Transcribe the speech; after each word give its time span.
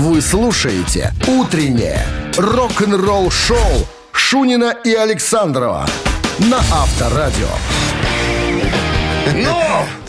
Вы 0.00 0.22
слушаете 0.22 1.12
«Утреннее 1.26 2.06
рок-н-ролл-шоу» 2.38 3.86
Шунина 4.12 4.74
и 4.82 4.94
Александрова 4.94 5.86
на 6.38 6.56
Авторадио. 6.72 7.48
Ну, 9.34 9.54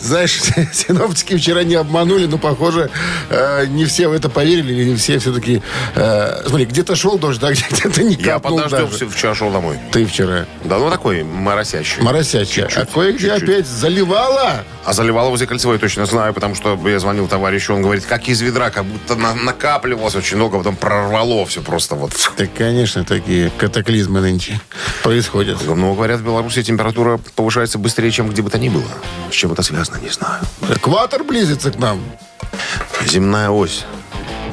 знаешь, 0.00 0.40
синоптики 0.72 1.36
вчера 1.36 1.62
не 1.62 1.74
обманули, 1.74 2.24
но, 2.24 2.38
похоже, 2.38 2.88
э, 3.28 3.66
не 3.68 3.84
все 3.84 4.08
в 4.08 4.12
это 4.12 4.30
поверили, 4.30 4.72
или 4.72 4.84
не 4.90 4.96
все 4.96 5.18
все-таки... 5.18 5.60
Э, 5.94 6.42
смотри, 6.46 6.64
где-то 6.64 6.96
шел 6.96 7.18
дождь, 7.18 7.38
да, 7.38 7.50
где-то 7.70 8.02
не 8.02 8.14
Я 8.14 8.34
капнул 8.34 8.60
подождем, 8.62 8.88
даже. 8.90 9.08
вчера 9.10 9.34
шел 9.34 9.50
домой. 9.50 9.78
Ты 9.92 10.06
вчера. 10.06 10.46
Да, 10.64 10.78
ну 10.78 10.90
такой 10.90 11.22
моросящий. 11.22 12.02
Моросящая. 12.02 12.66
Чуть-чуть, 12.68 12.82
А 12.82 12.86
кое-где 12.86 13.28
чуть-чуть. 13.28 13.42
опять 13.50 13.66
заливала. 13.66 14.64
А 14.84 14.92
заливало 14.94 15.30
возле 15.30 15.46
кольцевой 15.46 15.78
точно 15.78 16.06
знаю, 16.06 16.34
потому 16.34 16.54
что 16.56 16.76
я 16.88 16.98
звонил 16.98 17.28
товарищу, 17.28 17.72
он 17.74 17.82
говорит, 17.82 18.04
как 18.04 18.28
из 18.28 18.40
ведра, 18.40 18.70
как 18.70 18.84
будто 18.84 19.14
на- 19.14 19.34
накапливалось 19.34 20.14
очень 20.16 20.36
много, 20.36 20.58
потом 20.58 20.74
прорвало 20.76 21.46
все 21.46 21.62
просто 21.62 21.94
вот. 21.94 22.12
Так, 22.36 22.50
конечно, 22.52 23.04
такие 23.04 23.50
катаклизмы 23.50 24.20
нынче 24.20 24.60
происходят. 25.02 25.58
Ну, 25.64 25.94
говорят, 25.94 26.20
в 26.20 26.24
Беларуси 26.24 26.62
температура 26.64 27.20
повышается 27.36 27.78
быстрее, 27.78 28.10
чем 28.10 28.28
где 28.28 28.42
бы 28.42 28.50
то 28.50 28.58
ни 28.58 28.68
было. 28.68 28.84
С 29.30 29.34
чем 29.34 29.52
это 29.52 29.62
связано, 29.62 29.98
не 30.02 30.08
знаю. 30.08 30.42
Экватор 30.68 31.22
близится 31.22 31.70
к 31.70 31.78
нам. 31.78 32.02
Земная 33.06 33.50
ось 33.50 33.84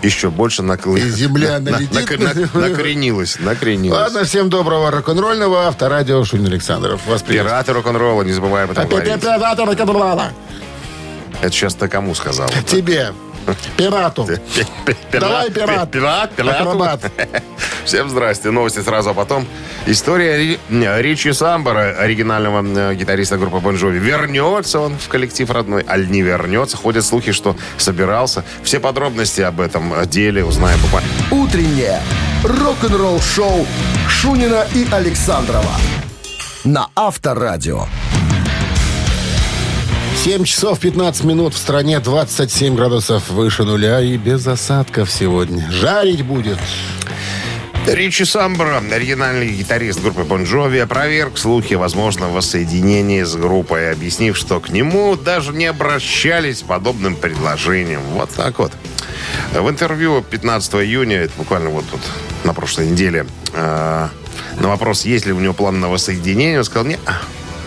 еще 0.01 0.29
больше 0.29 0.61
накл... 0.63 0.95
И 0.95 1.01
земля 1.01 1.59
на- 1.59 1.71
налетит. 1.71 2.19
на- 2.19 2.61
на- 2.61 2.69
накренилась, 2.69 3.37
накренилась. 3.39 3.99
Ладно, 3.99 4.23
всем 4.23 4.49
доброго 4.49 4.91
рок-н-ролльного. 4.91 5.67
Авторадио 5.67 6.23
Шунин 6.23 6.47
Александров. 6.47 7.05
Вас. 7.05 7.21
Пираты 7.23 7.73
рок-н-ролла, 7.73 8.23
не 8.23 8.31
забываем 8.31 8.65
об 8.65 8.71
этом 8.71 8.85
говорить. 8.89 9.13
Это 11.41 11.51
сейчас 11.51 11.75
ты 11.75 11.87
кому 11.87 12.15
сказал? 12.15 12.49
Тебе. 12.67 13.13
Пирату. 13.77 14.27
Давай, 15.11 15.49
пират. 15.51 15.91
Пират, 15.91 16.31
пират. 16.31 16.61
Акробат. 16.61 17.11
Всем 17.85 18.09
здрасте. 18.09 18.51
Новости 18.51 18.79
сразу, 18.79 19.09
а 19.09 19.13
потом 19.13 19.47
история 19.85 20.59
Ричи 20.69 21.33
Самбора, 21.33 21.95
оригинального 21.97 22.63
э, 22.63 22.95
гитариста 22.95 23.37
группы 23.37 23.59
Бон 23.59 23.75
Джови. 23.75 23.99
Вернется 23.99 24.79
он 24.79 24.97
в 24.97 25.07
коллектив 25.07 25.49
родной, 25.49 25.85
аль 25.87 26.09
не 26.09 26.21
вернется. 26.21 26.77
Ходят 26.77 27.05
слухи, 27.05 27.31
что 27.31 27.55
собирался. 27.77 28.43
Все 28.63 28.79
подробности 28.79 29.41
об 29.41 29.59
этом 29.61 29.93
деле 30.07 30.43
узнаем 30.43 30.79
буквально. 30.81 31.09
«Утреннее 31.31 32.01
рок-н-ролл-шоу» 32.43 33.65
Шунина 34.07 34.65
и 34.75 34.87
Александрова 34.91 35.71
на 36.63 36.89
Авторадио. 36.95 37.85
7 40.23 40.43
часов 40.43 40.81
15 40.81 41.23
минут 41.23 41.53
в 41.53 41.57
стране, 41.57 42.01
27 42.01 42.75
градусов 42.75 43.29
выше 43.29 43.63
нуля 43.63 44.01
и 44.01 44.17
без 44.17 44.45
осадков 44.45 45.09
сегодня. 45.09 45.71
Жарить 45.71 46.25
будет. 46.25 46.59
Ричи 47.87 48.25
Самбора, 48.25 48.83
оригинальный 48.91 49.47
гитарист 49.49 50.01
группы 50.01 50.23
Бон 50.23 50.43
Джови, 50.43 50.79
опроверг 50.79 51.37
слухи 51.37 51.75
о 51.75 51.79
возможном 51.79 52.33
воссоединении 52.33 53.23
с 53.23 53.33
группой, 53.37 53.93
объяснив, 53.93 54.35
что 54.35 54.59
к 54.59 54.71
нему 54.71 55.15
даже 55.15 55.53
не 55.53 55.67
обращались 55.67 56.63
подобным 56.63 57.15
предложением. 57.15 58.01
Вот 58.11 58.29
так 58.31 58.59
вот. 58.59 58.73
В 59.53 59.69
интервью 59.69 60.21
15 60.21 60.73
июня, 60.75 61.15
это 61.21 61.33
буквально 61.37 61.69
вот 61.69 61.85
тут 61.89 62.01
на 62.43 62.53
прошлой 62.53 62.87
неделе, 62.87 63.25
э, 63.53 64.07
на 64.59 64.67
вопрос, 64.67 65.05
есть 65.05 65.25
ли 65.25 65.31
у 65.31 65.39
него 65.39 65.53
план 65.53 65.79
на 65.79 65.87
воссоединение, 65.87 66.57
он 66.57 66.65
сказал, 66.65 66.85
нет, 66.87 66.99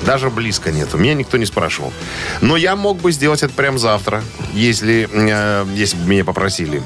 даже 0.05 0.31
близко 0.31 0.70
нет. 0.70 0.92
Меня 0.95 1.14
никто 1.14 1.36
не 1.36 1.47
спрашивал. 1.47 1.92
Но 2.41 2.56
я 2.56 2.77
мог 2.77 3.00
бы 3.00 3.12
сделать 3.12 3.42
это 3.42 3.53
прямо 3.53 3.78
завтра, 3.78 4.22
если, 4.53 5.09
э, 5.11 5.67
если 5.75 5.97
бы 5.97 6.09
меня 6.09 6.25
попросили. 6.25 6.83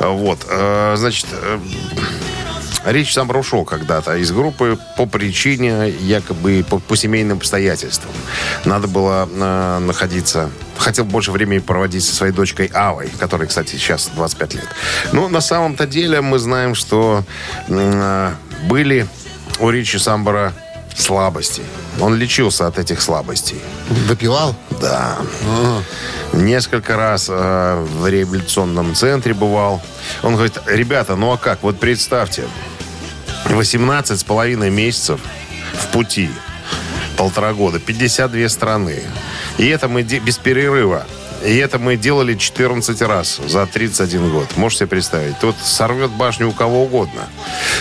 Вот. 0.00 0.46
Э, 0.48 0.94
Значит, 0.96 1.26
э, 1.32 1.58
Речь 2.84 3.12
сам 3.12 3.28
ушел 3.36 3.64
когда-то 3.64 4.16
из 4.16 4.32
группы 4.32 4.78
по 4.96 5.04
причине, 5.04 5.90
якобы 5.90 6.64
по, 6.68 6.78
по 6.78 6.96
семейным 6.96 7.36
обстоятельствам. 7.36 8.10
Надо 8.64 8.88
было 8.88 9.28
э, 9.30 9.78
находиться... 9.80 10.50
Хотел 10.78 11.04
больше 11.04 11.30
времени 11.30 11.58
проводить 11.58 12.02
со 12.02 12.14
своей 12.14 12.32
дочкой 12.32 12.70
Авой, 12.72 13.10
которой, 13.18 13.48
кстати, 13.48 13.72
сейчас 13.72 14.10
25 14.14 14.54
лет. 14.54 14.68
Но 15.12 15.28
на 15.28 15.42
самом-то 15.42 15.86
деле 15.86 16.22
мы 16.22 16.38
знаем, 16.38 16.74
что 16.74 17.22
э, 17.68 18.32
были 18.64 19.06
у 19.58 19.68
Ричи 19.68 19.98
Самбора 19.98 20.54
слабости. 20.96 21.62
Он 22.00 22.14
лечился 22.16 22.66
от 22.66 22.78
этих 22.78 23.00
слабостей. 23.00 23.60
Выпивал? 24.08 24.54
Да. 24.80 25.18
Несколько 26.32 26.96
раз 26.96 27.26
э, 27.28 27.86
в 27.98 28.06
реабилитационном 28.06 28.94
центре 28.94 29.34
бывал. 29.34 29.82
Он 30.22 30.34
говорит, 30.34 30.58
ребята, 30.66 31.16
ну 31.16 31.32
а 31.32 31.36
как? 31.36 31.62
Вот 31.62 31.78
представьте, 31.78 32.44
18 33.46 34.18
с 34.18 34.24
половиной 34.24 34.70
месяцев 34.70 35.20
в 35.74 35.86
пути. 35.88 36.30
Полтора 37.16 37.52
года. 37.52 37.78
52 37.78 38.48
страны. 38.48 39.02
И 39.58 39.66
это 39.66 39.88
мы 39.88 40.02
без 40.02 40.38
перерыва. 40.38 41.04
И 41.44 41.56
это 41.56 41.78
мы 41.78 41.96
делали 41.96 42.34
14 42.34 43.02
раз 43.02 43.40
за 43.46 43.66
31 43.66 44.30
год. 44.30 44.56
Можете 44.56 44.80
себе 44.80 44.88
представить? 44.88 45.38
Тут 45.38 45.56
сорвет 45.62 46.10
башню 46.10 46.48
у 46.48 46.52
кого 46.52 46.84
угодно. 46.84 47.28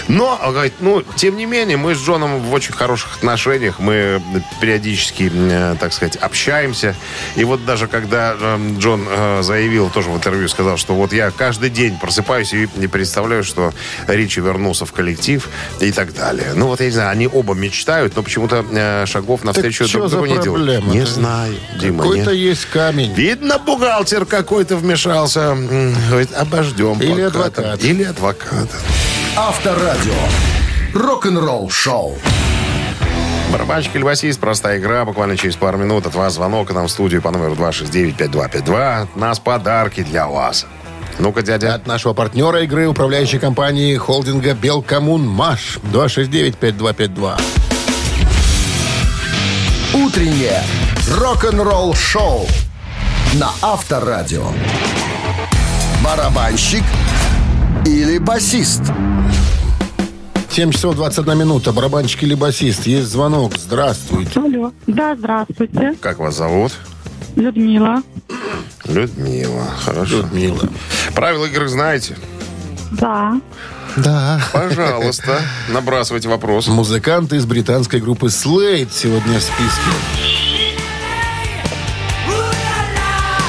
Но, 0.07 0.39
он 0.43 0.53
говорит, 0.53 0.73
ну, 0.79 1.03
тем 1.15 1.37
не 1.37 1.45
менее, 1.45 1.77
мы 1.77 1.95
с 1.95 1.99
Джоном 1.99 2.41
в 2.41 2.53
очень 2.53 2.73
хороших 2.73 3.17
отношениях. 3.17 3.79
Мы 3.79 4.21
периодически, 4.61 5.31
э, 5.33 5.75
так 5.79 5.93
сказать, 5.93 6.15
общаемся. 6.15 6.95
И 7.35 7.43
вот 7.43 7.65
даже 7.65 7.87
когда 7.87 8.35
э, 8.39 8.75
Джон 8.77 9.05
э, 9.09 9.41
заявил, 9.43 9.89
тоже 9.89 10.09
в 10.09 10.15
интервью 10.15 10.47
сказал, 10.47 10.77
что 10.77 10.93
вот 10.93 11.11
я 11.13 11.31
каждый 11.31 11.69
день 11.69 11.97
просыпаюсь 11.97 12.53
и 12.53 12.69
не 12.75 12.87
представляю, 12.87 13.43
что 13.43 13.73
Ричи 14.07 14.41
вернулся 14.41 14.85
в 14.85 14.93
коллектив 14.93 15.47
и 15.79 15.91
так 15.91 16.13
далее. 16.13 16.53
Ну, 16.55 16.67
вот 16.67 16.79
я 16.79 16.87
не 16.87 16.91
знаю, 16.91 17.09
они 17.09 17.27
оба 17.27 17.53
мечтают, 17.53 18.15
но 18.15 18.23
почему-то 18.23 18.65
э, 18.71 19.05
шагов 19.05 19.43
навстречу 19.43 19.85
чё 19.85 19.99
друг 19.99 20.11
другу 20.11 20.25
не 20.27 20.37
делают. 20.37 20.85
Не 20.85 21.05
знаю, 21.05 21.55
Дима, 21.79 22.03
Какой-то 22.03 22.31
есть 22.31 22.65
камень. 22.65 23.13
Видно, 23.13 23.48
бухгалтер 23.57 24.25
какой-то 24.25 24.75
вмешался. 24.77 25.55
Говорит, 26.09 26.33
обождем. 26.33 26.99
Или 26.99 27.25
пока 27.25 27.27
адвокат. 27.27 27.83
Или 27.83 28.03
адвокат. 28.03 28.69
Авторадио. 29.35 30.13
Рок-н-ролл-шоу. 30.93 32.17
Барабанщик 33.51 33.95
или 33.95 34.03
басист, 34.03 34.39
простая 34.39 34.77
игра. 34.77 35.05
Буквально 35.05 35.35
через 35.35 35.55
пару 35.55 35.77
минут 35.77 36.05
от 36.05 36.13
вас 36.13 36.33
звонок 36.35 36.67
к 36.67 36.71
нам 36.73 36.87
в 36.87 36.91
студию 36.91 37.21
по 37.21 37.31
номеру 37.31 37.55
269-5252. 37.55 39.01
От 39.01 39.15
нас 39.15 39.39
подарки 39.39 40.03
для 40.03 40.27
вас. 40.27 40.67
Ну-ка, 41.17 41.41
дядя. 41.41 41.73
От 41.73 41.87
нашего 41.87 42.13
партнера 42.13 42.61
игры 42.63 42.87
управляющей 42.87 43.39
компании 43.39 43.95
холдинга 43.97 44.53
«Белкоммун 44.53 45.27
Маш». 45.27 45.79
269-5252. 45.91 47.41
Утреннее 49.93 50.63
рок-н-ролл-шоу 51.17 52.47
на 53.35 53.51
Авторадио. 53.61 54.43
Барабанщик 56.03 56.83
или 57.85 58.17
басист? 58.17 58.81
7 60.49 60.71
часов 60.71 60.95
21 60.95 61.37
минута. 61.37 61.71
Барабанщик 61.71 62.23
или 62.23 62.33
басист. 62.33 62.87
Есть 62.87 63.09
звонок. 63.09 63.53
Здравствуйте. 63.55 64.39
Алло. 64.39 64.71
Да, 64.87 65.15
здравствуйте. 65.15 65.95
Как 66.01 66.17
вас 66.17 66.35
зовут? 66.35 66.73
Людмила. 67.35 68.01
Людмила. 68.85 69.65
Хорошо. 69.85 70.17
Людмила. 70.17 70.67
Правила 71.13 71.45
игры 71.45 71.67
знаете? 71.67 72.17
Да. 72.91 73.39
Да. 73.95 74.41
Пожалуйста, 74.51 75.41
набрасывайте 75.69 76.29
вопрос. 76.29 76.67
Музыкант 76.67 77.31
из 77.33 77.45
британской 77.45 77.99
группы 77.99 78.27
Slade 78.27 78.89
сегодня 78.91 79.39
в 79.39 79.43
списке. 79.43 80.48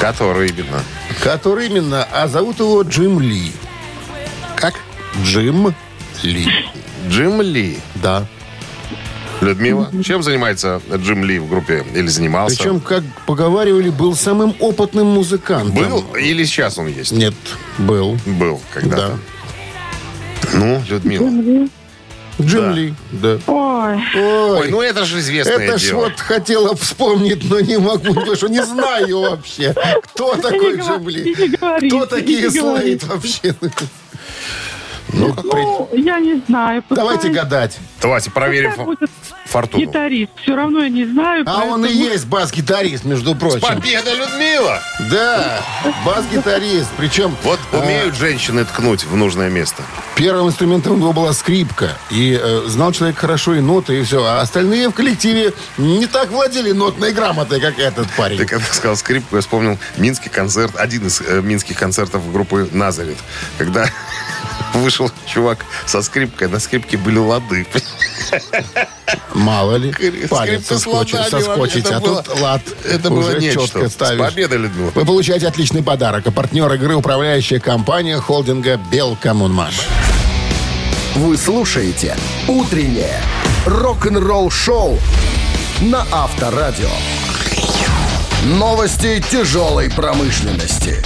Который 0.01 0.49
именно? 0.49 0.81
Который 1.21 1.67
именно? 1.67 2.07
А 2.11 2.27
зовут 2.27 2.57
его 2.57 2.81
Джим 2.81 3.19
Ли. 3.19 3.51
Как? 4.55 4.73
Джим 5.23 5.75
Ли. 6.23 6.47
Джим 7.07 7.39
Ли. 7.41 7.77
Да. 7.95 8.25
Людмила, 9.41 9.91
чем 10.03 10.23
занимается 10.23 10.81
Джим 10.91 11.23
Ли 11.23 11.37
в 11.37 11.47
группе? 11.47 11.85
Или 11.93 12.07
занимался? 12.07 12.57
Причем, 12.57 12.79
как 12.79 13.03
поговаривали, 13.27 13.89
был 13.89 14.15
самым 14.15 14.55
опытным 14.59 15.05
музыкантом. 15.05 15.75
Был 15.75 16.03
или 16.15 16.45
сейчас 16.45 16.79
он 16.79 16.87
есть? 16.87 17.11
Нет, 17.11 17.35
был. 17.77 18.17
Был 18.25 18.59
когда-то. 18.73 19.19
Да. 20.41 20.57
Ну, 20.57 20.83
Людмила. 20.89 21.69
Джим 22.39 22.61
Да. 22.61 22.71
Ли, 22.71 22.93
да. 23.11 23.39
Ой, 23.47 23.99
Ой, 24.15 24.69
ну 24.69 24.81
это 24.81 25.05
же 25.05 25.19
известное 25.19 25.57
Это 25.57 25.77
ж 25.77 25.91
вот 25.93 26.19
хотела 26.19 26.75
вспомнить, 26.75 27.49
но 27.49 27.59
не 27.59 27.77
могу, 27.77 28.13
потому 28.13 28.35
что 28.35 28.47
не 28.47 28.63
знаю 28.63 29.21
вообще, 29.21 29.75
кто 30.03 30.35
такой 30.35 30.77
Джим 30.77 31.07
Ли. 31.09 31.35
Кто 31.87 32.05
такие. 32.05 32.49
Слейд 32.49 33.03
вообще? 33.03 33.55
Ну, 35.13 35.33
как 35.33 35.43
при- 35.49 35.61
Ну, 35.61 35.89
я 35.93 36.19
не 36.19 36.41
знаю. 36.47 36.83
Давайте 36.89 37.29
гадать. 37.29 37.77
Давайте 38.01 38.31
проверим 38.31 38.71
фортуну. 39.45 39.83
Гитарист. 39.85 40.31
Все 40.41 40.55
равно 40.55 40.83
я 40.83 40.89
не 40.89 41.05
знаю. 41.05 41.43
А 41.45 41.63
он 41.65 41.83
и 41.83 41.87
поэтому- 41.89 42.05
есть 42.11 42.25
бас-гитарист, 42.27 43.03
между 43.03 43.35
прочим. 43.35 43.59
Победа, 43.61 44.13
Людмила! 44.13 44.79
Да, 45.11 45.61
бас-гитарист. 46.05 46.89
Причем 46.97 47.35
Вот 47.43 47.59
э, 47.71 47.77
умеют 47.79 48.15
женщины 48.15 48.63
ткнуть 48.65 49.03
в 49.03 49.15
нужное 49.15 49.49
место. 49.49 49.83
первым 50.15 50.47
инструментом 50.47 50.93
у 50.93 50.97
него 50.97 51.13
была 51.13 51.33
скрипка. 51.33 51.97
И 52.09 52.39
э, 52.41 52.63
знал 52.67 52.91
человек 52.93 53.17
хорошо 53.17 53.55
и 53.55 53.59
ноты, 53.59 53.99
и 53.99 54.03
все. 54.03 54.23
А 54.23 54.39
остальные 54.41 54.89
в 54.89 54.93
коллективе 54.93 55.53
не 55.77 56.07
так 56.07 56.29
владели 56.31 56.71
нотной 56.71 57.11
грамотой, 57.11 57.59
как 57.59 57.77
этот 57.79 58.09
парень. 58.11 58.37
Ты 58.37 58.45
когда 58.45 58.65
сказал 58.65 58.95
скрипку, 58.95 59.35
я 59.35 59.41
вспомнил 59.41 59.77
минский 59.97 60.29
концерт, 60.29 60.73
один 60.77 61.07
из 61.07 61.19
э, 61.21 61.41
минских 61.41 61.77
концертов 61.77 62.31
группы 62.31 62.69
«Назарет», 62.71 63.17
когда 63.57 63.89
вышел 64.73 65.11
чувак 65.25 65.65
со 65.85 66.01
скрипкой, 66.01 66.47
на 66.47 66.59
скрипке 66.59 66.97
были 66.97 67.17
лады. 67.17 67.65
Мало 69.33 69.75
ли, 69.75 69.93
палец 70.29 70.67
соскочит, 70.67 71.19
соскочить, 71.29 71.85
это 71.85 71.97
а 71.97 71.99
было- 71.99 72.23
тут 72.23 72.39
лад 72.39 72.61
Это 72.85 73.11
уже 73.11 73.31
было 73.31 73.39
нечто. 73.39 73.61
четко 73.63 73.89
ставишь. 73.89 74.25
победой, 74.25 74.57
Людмила. 74.59 74.91
Вы 74.95 75.05
получаете 75.05 75.47
отличный 75.47 75.83
подарок. 75.83 76.25
А 76.27 76.31
партнер 76.31 76.71
игры 76.73 76.95
управляющая 76.95 77.59
компания 77.59 78.17
холдинга 78.19 78.77
«Белкоммунмаш». 78.91 79.75
Вы 81.15 81.37
слушаете 81.37 82.15
«Утреннее 82.47 83.19
рок-н-ролл-шоу» 83.65 84.97
на 85.81 86.05
Авторадио. 86.11 86.89
Новости 88.45 89.23
тяжелой 89.29 89.89
промышленности. 89.89 91.03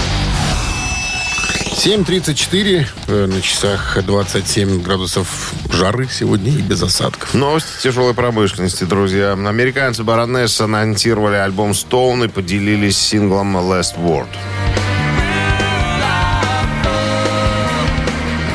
7.34, 1.76 2.86
э, 3.06 3.26
на 3.26 3.42
часах 3.42 4.02
27 4.02 4.80
градусов 4.82 5.52
жары 5.70 6.08
сегодня 6.10 6.50
и 6.50 6.62
без 6.62 6.82
осадков. 6.82 7.34
Новости 7.34 7.82
тяжелой 7.82 8.14
промышленности, 8.14 8.84
друзья. 8.84 9.32
Американцы 9.32 10.02
Баронесса 10.02 10.64
анонсировали 10.64 11.36
альбом 11.36 11.72
Stone 11.72 12.24
и 12.24 12.28
поделились 12.28 12.98
синглом 12.98 13.58
Last 13.58 13.98
Word. 13.98 14.26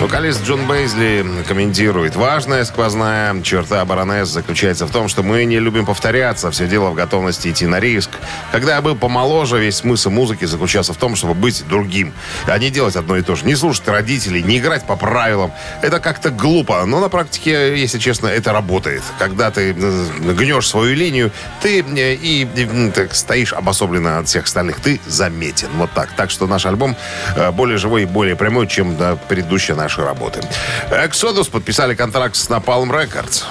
Вокалист 0.01 0.43
Джон 0.43 0.65
Бейзли 0.65 1.23
комментирует. 1.47 2.15
Важная 2.15 2.65
сквозная 2.65 3.39
черта 3.43 3.85
баронесс 3.85 4.29
заключается 4.29 4.87
в 4.87 4.91
том, 4.91 5.07
что 5.07 5.21
мы 5.21 5.45
не 5.45 5.59
любим 5.59 5.85
повторяться. 5.85 6.49
Все 6.49 6.65
дело 6.65 6.89
в 6.89 6.95
готовности 6.95 7.49
идти 7.49 7.67
на 7.67 7.79
риск. 7.79 8.09
Когда 8.51 8.73
я 8.77 8.81
был 8.81 8.95
помоложе, 8.95 9.59
весь 9.59 9.75
смысл 9.75 10.09
музыки 10.09 10.45
заключался 10.45 10.93
в 10.93 10.97
том, 10.97 11.15
чтобы 11.15 11.35
быть 11.35 11.63
другим. 11.69 12.13
А 12.47 12.57
не 12.57 12.71
делать 12.71 12.95
одно 12.95 13.15
и 13.15 13.21
то 13.21 13.35
же. 13.35 13.45
Не 13.45 13.55
слушать 13.55 13.87
родителей, 13.87 14.41
не 14.41 14.57
играть 14.57 14.87
по 14.87 14.95
правилам. 14.95 15.51
Это 15.83 15.99
как-то 15.99 16.31
глупо. 16.31 16.83
Но 16.87 16.99
на 16.99 17.09
практике, 17.09 17.79
если 17.79 17.99
честно, 17.99 18.25
это 18.25 18.53
работает. 18.53 19.03
Когда 19.19 19.51
ты 19.51 19.75
э, 19.77 20.33
гнешь 20.33 20.67
свою 20.67 20.95
линию, 20.95 21.31
ты 21.61 21.81
э, 21.81 22.15
и, 22.15 22.49
и, 22.55 22.63
м, 22.63 22.91
так, 22.91 23.13
стоишь 23.13 23.53
обособленно 23.53 24.17
от 24.17 24.27
всех 24.27 24.45
остальных. 24.45 24.79
Ты 24.79 24.99
заметен. 25.05 25.67
Вот 25.75 25.91
так. 25.91 26.09
Так 26.13 26.31
что 26.31 26.47
наш 26.47 26.65
альбом 26.65 26.95
э, 27.35 27.51
более 27.51 27.77
живой 27.77 28.01
и 28.01 28.05
более 28.05 28.35
прямой, 28.35 28.65
чем 28.65 28.97
да, 28.97 29.15
предыдущие 29.15 29.77
наши 29.91 30.03
работы. 30.03 30.41
Exodus 30.89 31.49
подписали 31.49 31.95
контракт 31.95 32.35
с 32.35 32.49
Napalm 32.49 32.89
Records. 32.89 33.43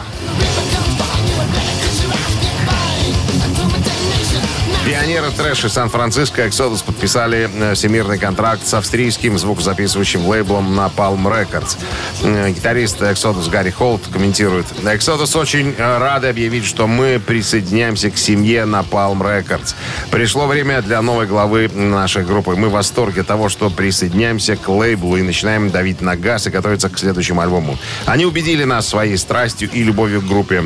Пионеры 5.11 5.33
трэша 5.33 5.69
Сан-Франциско 5.69 6.47
Exodus 6.47 6.85
подписали 6.85 7.51
э, 7.53 7.75
всемирный 7.75 8.17
контракт 8.17 8.65
с 8.65 8.75
австрийским 8.75 9.37
звукозаписывающим 9.39 10.25
лейблом 10.25 10.79
Napalm 10.79 11.25
Records. 11.25 11.77
Э, 12.23 12.51
Гитарист 12.51 13.03
Exodus 13.03 13.51
Гарри 13.51 13.71
Холт 13.71 14.03
комментирует. 14.13 14.67
Exodus 14.85 15.37
очень 15.37 15.75
э, 15.77 15.99
рады 15.99 16.29
объявить, 16.29 16.65
что 16.65 16.87
мы 16.87 17.19
присоединяемся 17.19 18.13
к 18.13 18.19
семье 18.19 18.61
Napalm 18.61 19.19
Records. 19.19 19.75
Пришло 20.13 20.47
время 20.47 20.81
для 20.81 21.03
новой 21.03 21.27
главы 21.27 21.69
нашей 21.75 22.25
группы. 22.25 22.55
Мы 22.55 22.69
в 22.69 22.73
восторге 22.73 23.25
того, 23.25 23.49
что 23.49 23.69
присоединяемся 23.69 24.55
к 24.55 24.69
лейблу 24.69 25.17
и 25.17 25.23
начинаем 25.23 25.71
давить 25.71 26.01
на 26.01 26.15
газ 26.15 26.47
и 26.47 26.51
готовиться 26.51 26.89
к 26.89 26.97
следующему 26.97 27.41
альбому. 27.41 27.77
Они 28.07 28.27
убедили 28.27 28.63
нас 28.63 28.87
своей 28.87 29.17
страстью 29.17 29.71
и 29.73 29.83
любовью 29.83 30.21
к 30.21 30.29
группе 30.29 30.63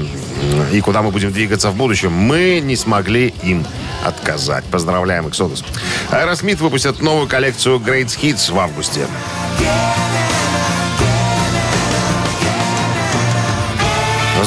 и 0.70 0.80
куда 0.82 1.00
мы 1.00 1.10
будем 1.12 1.32
двигаться 1.32 1.70
в 1.70 1.76
будущем. 1.76 2.12
Мы 2.12 2.60
не 2.62 2.76
смогли 2.76 3.32
им 3.42 3.64
отказать. 4.04 4.33
Поздравляем, 4.70 5.26
Exodus. 5.26 5.64
Aerosmith 6.10 6.60
выпустят 6.60 7.00
новую 7.00 7.28
коллекцию 7.28 7.78
Greatest 7.78 8.06
Hits 8.06 8.52
в 8.52 8.58
августе. 8.58 9.06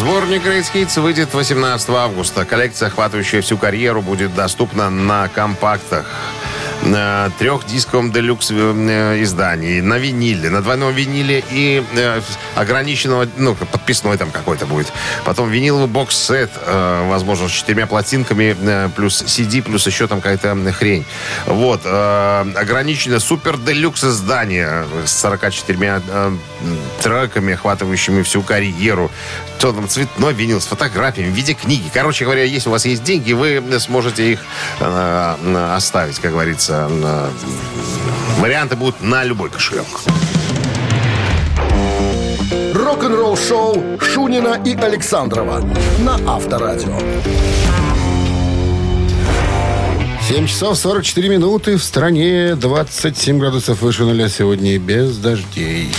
Сборник 0.07 0.45
Great 0.45 0.65
Hits 0.73 1.01
выйдет 1.01 1.33
18 1.33 1.89
августа. 1.89 2.45
Коллекция, 2.45 2.87
охватывающая 2.87 3.41
всю 3.41 3.57
карьеру, 3.57 4.01
будет 4.01 4.33
доступна 4.35 4.89
на 4.89 5.27
компактах 5.27 6.05
на 6.83 7.29
трехдисковом 7.39 8.11
делюкс 8.11 8.51
э, 8.51 9.23
издании, 9.23 9.81
на 9.81 9.97
виниле, 9.97 10.49
на 10.49 10.61
двойном 10.61 10.93
виниле 10.93 11.43
и 11.49 11.83
э, 11.95 12.21
ограниченного, 12.55 13.27
ну, 13.37 13.55
подписной 13.55 14.17
там 14.17 14.31
какой-то 14.31 14.65
будет. 14.65 14.91
Потом 15.25 15.49
виниловый 15.49 15.87
бокс-сет, 15.87 16.51
э, 16.55 17.07
возможно, 17.09 17.47
с 17.49 17.51
четырьмя 17.51 17.87
пластинками, 17.87 18.55
э, 18.59 18.89
плюс 18.95 19.21
CD, 19.23 19.61
плюс 19.61 19.85
еще 19.87 20.07
там 20.07 20.21
какая-то 20.21 20.55
хрень. 20.71 21.05
Вот. 21.45 21.81
Э, 21.83 22.45
ограниченное 22.55 23.19
супер 23.19 23.57
делюкс 23.57 24.03
издание 24.03 24.85
с 25.05 25.11
44 25.11 26.01
э, 26.07 26.31
треками, 27.01 27.53
охватывающими 27.53 28.21
всю 28.23 28.41
карьеру. 28.41 29.11
Что 29.57 29.73
там, 29.73 29.87
цветной 29.89 30.33
винил 30.33 30.61
с 30.61 30.67
фотографиями 30.67 31.31
в 31.31 31.33
виде 31.33 31.53
книги. 31.53 31.89
Короче 31.91 32.25
говоря, 32.25 32.43
если 32.43 32.69
у 32.69 32.71
вас 32.71 32.85
есть 32.85 33.03
деньги, 33.03 33.33
вы 33.33 33.63
сможете 33.79 34.33
их 34.33 34.45
э, 34.79 35.35
э, 35.43 35.75
оставить, 35.75 36.19
как 36.19 36.31
говорится. 36.31 36.87
Э, 36.91 37.29
варианты 38.37 38.75
будут 38.75 39.01
на 39.01 39.23
любой 39.23 39.49
кошелек. 39.49 39.87
Рок-н-ролл-шоу 42.75 43.99
Шунина 43.99 44.61
и 44.63 44.75
Александрова 44.75 45.63
на 45.99 46.19
Авторадио. 46.27 46.99
7 50.27 50.45
часов 50.45 50.77
44 50.77 51.29
минуты. 51.29 51.77
В 51.77 51.83
стране 51.83 52.55
27 52.55 53.39
градусов 53.39 53.81
выше 53.81 54.03
нуля 54.03 54.29
сегодня 54.29 54.77
без 54.77 55.17
дождей. 55.17 55.89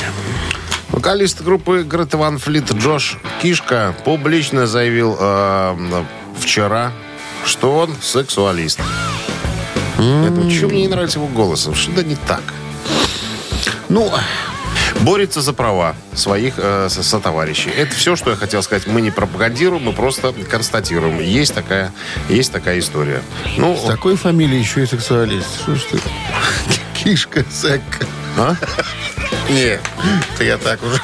Вокалист 1.02 1.42
группы 1.42 1.84
Грета 1.84 2.16
Ван 2.18 2.38
Флит 2.38 2.72
Джош 2.72 3.18
Кишка 3.40 3.94
публично 4.04 4.66
заявил 4.66 5.16
э, 5.20 6.04
вчера, 6.40 6.90
что 7.44 7.76
он 7.78 7.94
сексуалист. 8.02 8.80
Поэтому 9.96 10.50
чего 10.50 10.70
мне 10.70 10.82
не 10.82 10.88
нравится 10.88 11.20
его 11.20 11.28
голос? 11.28 11.68
Что-то 11.72 12.02
не 12.02 12.16
так. 12.16 12.42
Ну, 13.88 14.12
Борется 15.02 15.40
за 15.40 15.52
права 15.52 15.94
своих 16.14 16.54
э, 16.56 16.88
со- 16.90 17.04
сотоварищей. 17.04 17.70
Это 17.70 17.94
все, 17.94 18.16
что 18.16 18.30
я 18.30 18.36
хотел 18.36 18.60
сказать. 18.64 18.88
Мы 18.88 19.00
не 19.00 19.12
пропагандируем, 19.12 19.84
мы 19.84 19.92
просто 19.92 20.32
констатируем. 20.50 21.20
Есть 21.20 21.54
такая, 21.54 21.92
есть 22.28 22.50
такая 22.50 22.80
история. 22.80 23.22
Ну, 23.56 23.76
с 23.76 23.84
такой 23.86 24.16
фамилией 24.16 24.58
еще 24.58 24.82
и 24.82 24.86
сексуалист. 24.86 25.60
Что 25.62 25.76
ж 25.76 25.80
ты? 25.92 26.00
Кишка, 27.04 27.44
Секка. 27.52 28.04
а? 28.36 28.56
Нет, 29.48 29.80
это 30.34 30.44
я 30.44 30.58
так 30.58 30.80
уже 30.82 31.00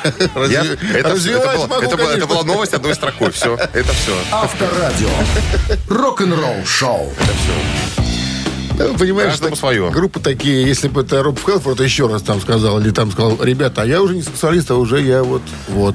Я- 0.52 0.62
это, 0.98 1.08
это, 1.08 1.38
была, 1.54 1.66
могу, 1.66 1.82
это 1.82 1.96
это 2.02 2.26
была 2.26 2.42
новость 2.42 2.74
одной 2.74 2.94
строкой. 2.94 3.30
Все, 3.32 3.54
это 3.56 3.92
все. 3.92 4.14
Авторадио. 4.30 5.08
Рок-н-ролл-шоу. 5.88 7.12
Да, 8.76 8.86
Понимаешь, 8.98 9.30
Каждому 9.30 9.50
так- 9.50 9.58
свое. 9.58 9.90
группы 9.90 10.18
такие, 10.20 10.66
если 10.66 10.88
бы 10.88 11.02
это 11.02 11.22
Роб 11.22 11.38
Хелфорд 11.44 11.80
еще 11.80 12.08
раз 12.08 12.22
там 12.22 12.40
сказал, 12.40 12.80
или 12.80 12.90
там 12.90 13.10
сказал, 13.12 13.38
ребята, 13.42 13.82
а 13.82 13.86
я 13.86 14.02
уже 14.02 14.14
не 14.16 14.22
сексуалист, 14.22 14.70
а 14.70 14.74
уже 14.74 15.00
я 15.00 15.22
вот, 15.22 15.42
вот. 15.68 15.94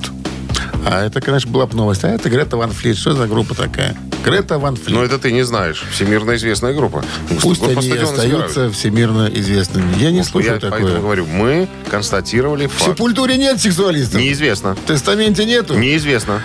А 0.85 1.05
это, 1.05 1.19
конечно, 1.19 1.51
была 1.51 1.65
бы 1.67 1.75
новость. 1.75 2.03
А 2.05 2.07
это 2.09 2.29
Грета 2.29 2.55
Ван 2.55 2.71
Флит. 2.71 2.97
Что 2.97 3.13
за 3.13 3.27
группа 3.27 3.53
такая? 3.53 3.95
Грета 4.23 4.59
Ван 4.59 4.75
Флит. 4.75 4.89
Но 4.89 5.03
это 5.03 5.17
ты 5.17 5.31
не 5.31 5.43
знаешь. 5.43 5.83
Всемирно 5.91 6.35
известная 6.35 6.73
группа. 6.73 7.03
Пусть 7.41 7.61
Группа 7.61 7.79
они 7.79 7.91
остаются 7.91 8.21
собирают. 8.47 8.75
всемирно 8.75 9.29
известными. 9.33 9.95
Я 9.97 10.11
не 10.11 10.23
слушаю 10.23 10.55
Я 10.55 10.59
такое. 10.59 10.81
поэтому 10.81 11.01
говорю, 11.01 11.25
мы 11.25 11.67
констатировали 11.89 12.67
В 12.67 12.71
факт. 12.73 12.91
Сепультуре 12.97 13.37
нет 13.37 13.59
сексуалистов. 13.61 14.19
Неизвестно. 14.19 14.75
В 14.75 14.81
тестаменте 14.87 15.45
нету. 15.45 15.75
Неизвестно. 15.75 16.41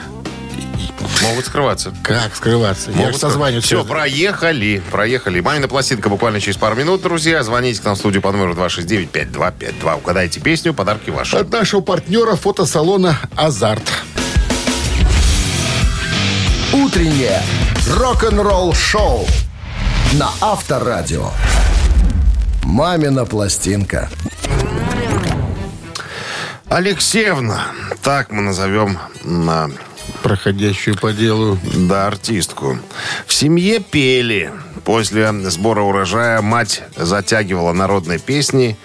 Могут 1.22 1.46
скрываться. 1.46 1.94
Как 2.02 2.34
скрываться? 2.34 2.90
я 2.90 2.96
Могут 2.96 3.14
же 3.14 3.20
созваниваю. 3.20 3.62
Все, 3.62 3.84
проехали. 3.84 4.82
Проехали. 4.90 5.40
Мамина 5.40 5.68
пластинка 5.68 6.08
буквально 6.08 6.40
через 6.40 6.56
пару 6.56 6.76
минут, 6.76 7.02
друзья. 7.02 7.42
Звоните 7.42 7.80
к 7.80 7.84
нам 7.84 7.94
в 7.94 7.98
студию 7.98 8.20
по 8.22 8.30
номеру 8.32 8.54
269-5252. 8.54 9.98
Угадайте 9.98 10.40
песню, 10.40 10.74
подарки 10.74 11.10
ваши. 11.10 11.36
От 11.36 11.50
нашего 11.50 11.80
партнера 11.80 12.36
фотосалона 12.36 13.18
«Азарт». 13.36 13.82
Утреннее 16.72 17.40
рок-н-ролл-шоу 17.88 19.26
на 20.14 20.30
Авторадио. 20.40 21.30
«Мамина 22.62 23.26
пластинка». 23.26 24.08
Алексеевна, 26.68 27.66
так 28.02 28.30
мы 28.32 28.42
назовем 28.42 28.98
на 29.22 29.70
Проходящую 30.22 30.96
по 30.98 31.12
делу. 31.12 31.58
да, 31.62 32.06
артистку. 32.06 32.78
В 33.26 33.32
семье 33.34 33.80
пели. 33.80 34.50
После 34.84 35.32
сбора 35.50 35.82
урожая 35.82 36.40
мать 36.40 36.82
затягивала 36.96 37.72
народные 37.72 38.18
песни. 38.18 38.76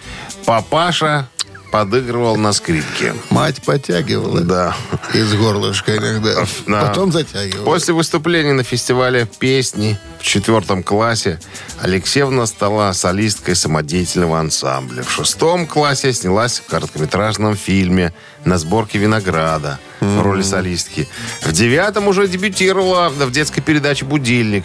Папаша 0.45 1.29
подыгрывал 1.71 2.35
на 2.37 2.53
скрипке. 2.53 3.13
Мать 3.29 3.61
подтягивала. 3.63 4.41
Да. 4.41 4.75
Из 5.13 5.33
горлышка 5.33 5.97
иногда. 5.97 6.45
Да. 6.67 6.87
Потом 6.87 7.11
затягивала. 7.11 7.65
После 7.65 7.93
выступления 7.93 8.53
на 8.53 8.63
фестивале 8.63 9.27
песни 9.39 9.97
в 10.19 10.23
четвертом 10.23 10.83
классе 10.83 11.39
Алексеевна 11.81 12.45
стала 12.45 12.91
солисткой 12.91 13.55
самодеятельного 13.55 14.39
ансамбля. 14.39 15.03
В 15.03 15.11
шестом 15.11 15.65
классе 15.65 16.11
снялась 16.13 16.59
в 16.59 16.69
короткометражном 16.69 17.55
фильме 17.55 18.13
«На 18.45 18.57
сборке 18.57 18.99
винограда» 18.99 19.79
в 19.99 20.21
роли 20.21 20.41
солистки. 20.41 21.07
В 21.41 21.51
девятом 21.51 22.07
уже 22.07 22.27
дебютировала 22.27 23.09
в 23.09 23.31
детской 23.31 23.61
передаче 23.61 24.05
«Будильник». 24.05 24.63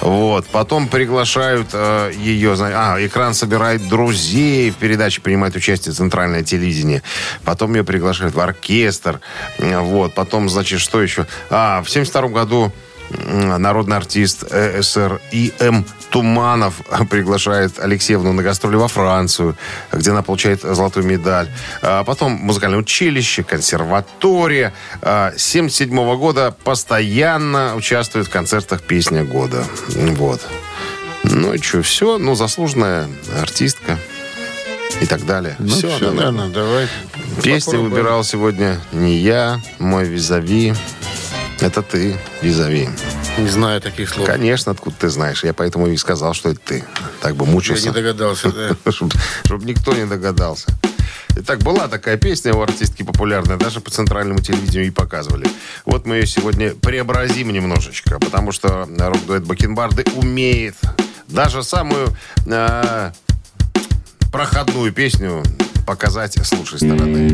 Вот. 0.00 0.46
Потом 0.46 0.88
приглашают 0.88 1.68
э, 1.72 2.12
ее... 2.16 2.54
А, 2.58 2.96
экран 3.04 3.34
собирает 3.34 3.88
друзей. 3.88 4.70
В 4.70 4.76
передаче 4.76 5.20
принимает 5.20 5.56
участие 5.56 5.92
центральное 5.92 6.42
телевидение. 6.46 7.02
Потом 7.44 7.74
ее 7.74 7.84
приглашают 7.84 8.34
в 8.34 8.40
оркестр. 8.40 9.20
Э, 9.58 9.80
Вот. 9.80 10.14
Потом, 10.14 10.48
значит, 10.48 10.80
что 10.80 11.02
еще? 11.02 11.26
А, 11.50 11.82
в 11.82 11.90
72 11.90 12.28
году 12.28 12.72
народный 13.10 13.96
артист 13.96 14.44
э, 14.50 14.82
СССР 14.82 15.20
И.М. 15.30 15.84
Туманов 16.10 16.74
приглашает 17.10 17.78
Алексеевну 17.78 18.32
на 18.32 18.42
гастроли 18.42 18.76
во 18.76 18.88
Францию, 18.88 19.56
где 19.92 20.10
она 20.10 20.22
получает 20.22 20.62
золотую 20.62 21.06
медаль. 21.06 21.48
А 21.82 22.04
Потом 22.04 22.32
музыкальное 22.32 22.78
училище, 22.78 23.42
консерватория. 23.44 24.72
А, 25.02 25.32
С 25.36 25.42
77 25.42 26.16
года 26.16 26.54
постоянно 26.64 27.74
участвует 27.76 28.26
в 28.26 28.30
концертах 28.30 28.82
«Песня 28.82 29.24
года». 29.24 29.64
Вот. 29.88 30.40
Ну 31.24 31.54
и 31.54 31.58
что, 31.60 31.82
все. 31.82 32.18
Ну, 32.18 32.34
заслуженная 32.34 33.08
артистка 33.40 33.98
и 35.00 35.06
так 35.06 35.24
далее. 35.26 35.56
Ну, 35.58 35.68
все, 35.68 35.94
все, 35.96 36.10
наверное, 36.10 36.48
давай. 36.48 36.88
Песни 37.42 37.72
попробуем. 37.72 37.90
выбирал 37.90 38.24
сегодня 38.24 38.80
не 38.92 39.16
я, 39.16 39.60
мой 39.78 40.04
визави. 40.04 40.74
Это 41.60 41.82
ты, 41.82 42.16
визави. 42.42 42.88
Не 43.38 43.48
знаю 43.48 43.80
таких 43.80 44.08
слов. 44.08 44.26
Конечно, 44.26 44.72
откуда 44.72 44.96
ты 44.98 45.08
знаешь. 45.08 45.44
Я 45.44 45.52
поэтому 45.52 45.86
и 45.88 45.96
сказал, 45.96 46.34
что 46.34 46.50
это 46.50 46.60
ты. 46.64 46.84
Так 47.20 47.36
бы 47.36 47.44
Я 47.44 47.50
мучился. 47.50 47.88
не 47.88 47.94
догадался. 47.94 48.52
да. 48.52 48.92
Чтобы 49.44 49.64
никто 49.64 49.94
не 49.94 50.06
догадался. 50.06 50.68
Итак, 51.38 51.58
была 51.58 51.86
такая 51.88 52.16
песня 52.16 52.54
у 52.54 52.62
артистки 52.62 53.02
популярная, 53.02 53.58
даже 53.58 53.80
по 53.80 53.90
центральному 53.90 54.40
телевидению 54.40 54.86
и 54.86 54.90
показывали. 54.90 55.46
Вот 55.84 56.06
мы 56.06 56.16
ее 56.16 56.26
сегодня 56.26 56.70
преобразим 56.70 57.52
немножечко, 57.52 58.18
потому 58.18 58.52
что 58.52 58.88
рок-дуэт 58.98 59.44
Бакенбарды 59.44 60.04
умеет 60.14 60.76
даже 61.28 61.62
самую 61.62 62.08
э, 62.46 63.12
проходную 64.32 64.92
песню 64.92 65.42
показать 65.86 66.36
с 66.36 66.52
лучшей 66.52 66.78
стороны. 66.78 67.28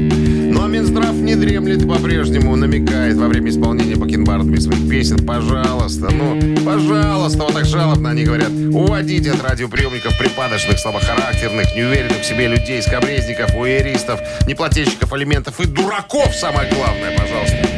Но 0.53 0.67
Минздрав 0.67 1.15
не 1.15 1.35
дремлет 1.35 1.89
по-прежнему, 1.89 2.55
намекает 2.55 3.17
во 3.17 3.27
время 3.29 3.51
исполнения 3.51 3.97
бакенбардами 3.97 4.59
своих 4.59 4.89
песен. 4.89 5.27
Пожалуйста, 5.27 6.11
ну, 6.11 6.39
пожалуйста, 6.65 7.39
вот 7.45 7.55
так 7.55 7.65
жалобно 7.65 8.11
они 8.11 8.25
говорят. 8.25 8.51
Уводите 8.51 9.33
от 9.33 9.43
радиоприемников 9.43 10.17
припадочных, 10.19 10.79
слабохарактерных, 10.79 11.75
неуверенных 11.75 12.21
в 12.21 12.25
себе 12.25 12.49
людей, 12.49 12.83
скобрезников, 12.83 13.55
уэристов, 13.57 14.21
неплательщиков 14.47 15.13
алиментов 15.13 15.59
и 15.61 15.67
дураков, 15.67 16.35
самое 16.35 16.71
главное, 16.73 17.19
пожалуйста. 17.19 17.69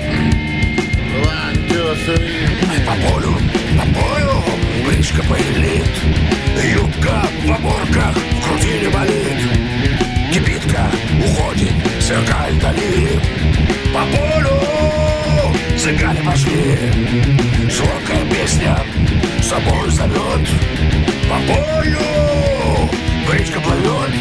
По 2.87 2.93
полю, 3.09 3.33
по 3.79 3.87
полю, 3.95 4.45
бричка 4.87 5.23
Юбка 6.63 7.23
уходит, 11.25 11.73
сверкает 12.01 12.55
вдали. 12.55 13.21
По 13.93 14.01
полю 14.17 14.61
цыгане 15.79 16.23
пошли. 16.23 16.79
Звонкая 17.71 18.25
песня 18.27 18.79
собой 19.43 19.91
зовет 19.91 20.49
По 21.29 21.37
полю 21.47 22.91
бричка 23.29 23.61
плывет 23.61 24.15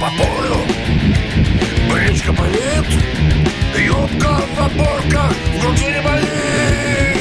По 0.00 0.08
полю 0.18 0.60
бричка 1.90 2.32
пылит 2.32 2.86
Юбка 3.78 4.40
в 4.54 4.60
оборках, 4.60 5.32
в 5.32 5.60
груди 5.62 5.86
не 5.86 6.00
болит 6.02 7.13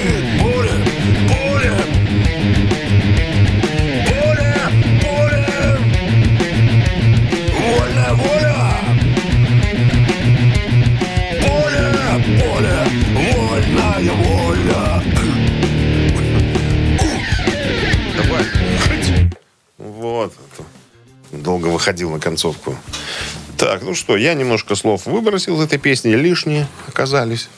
выходил 21.74 22.12
на 22.12 22.20
концовку. 22.20 22.76
Так, 23.58 23.82
ну 23.82 23.94
что, 23.96 24.16
я 24.16 24.34
немножко 24.34 24.76
слов 24.76 25.06
выбросил 25.06 25.60
из 25.60 25.66
этой 25.66 25.78
песни. 25.80 26.12
Лишние 26.14 26.68
оказались 26.88 27.50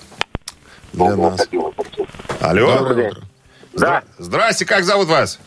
для 0.94 1.16
нас. 1.16 1.48
Алло. 2.42 2.78
Доброе 2.80 3.10
утро. 3.10 3.22
Здра- 3.74 4.04
Здрасте, 4.18 4.66
как 4.66 4.84
зовут 4.86 5.08
вас? 5.08 5.40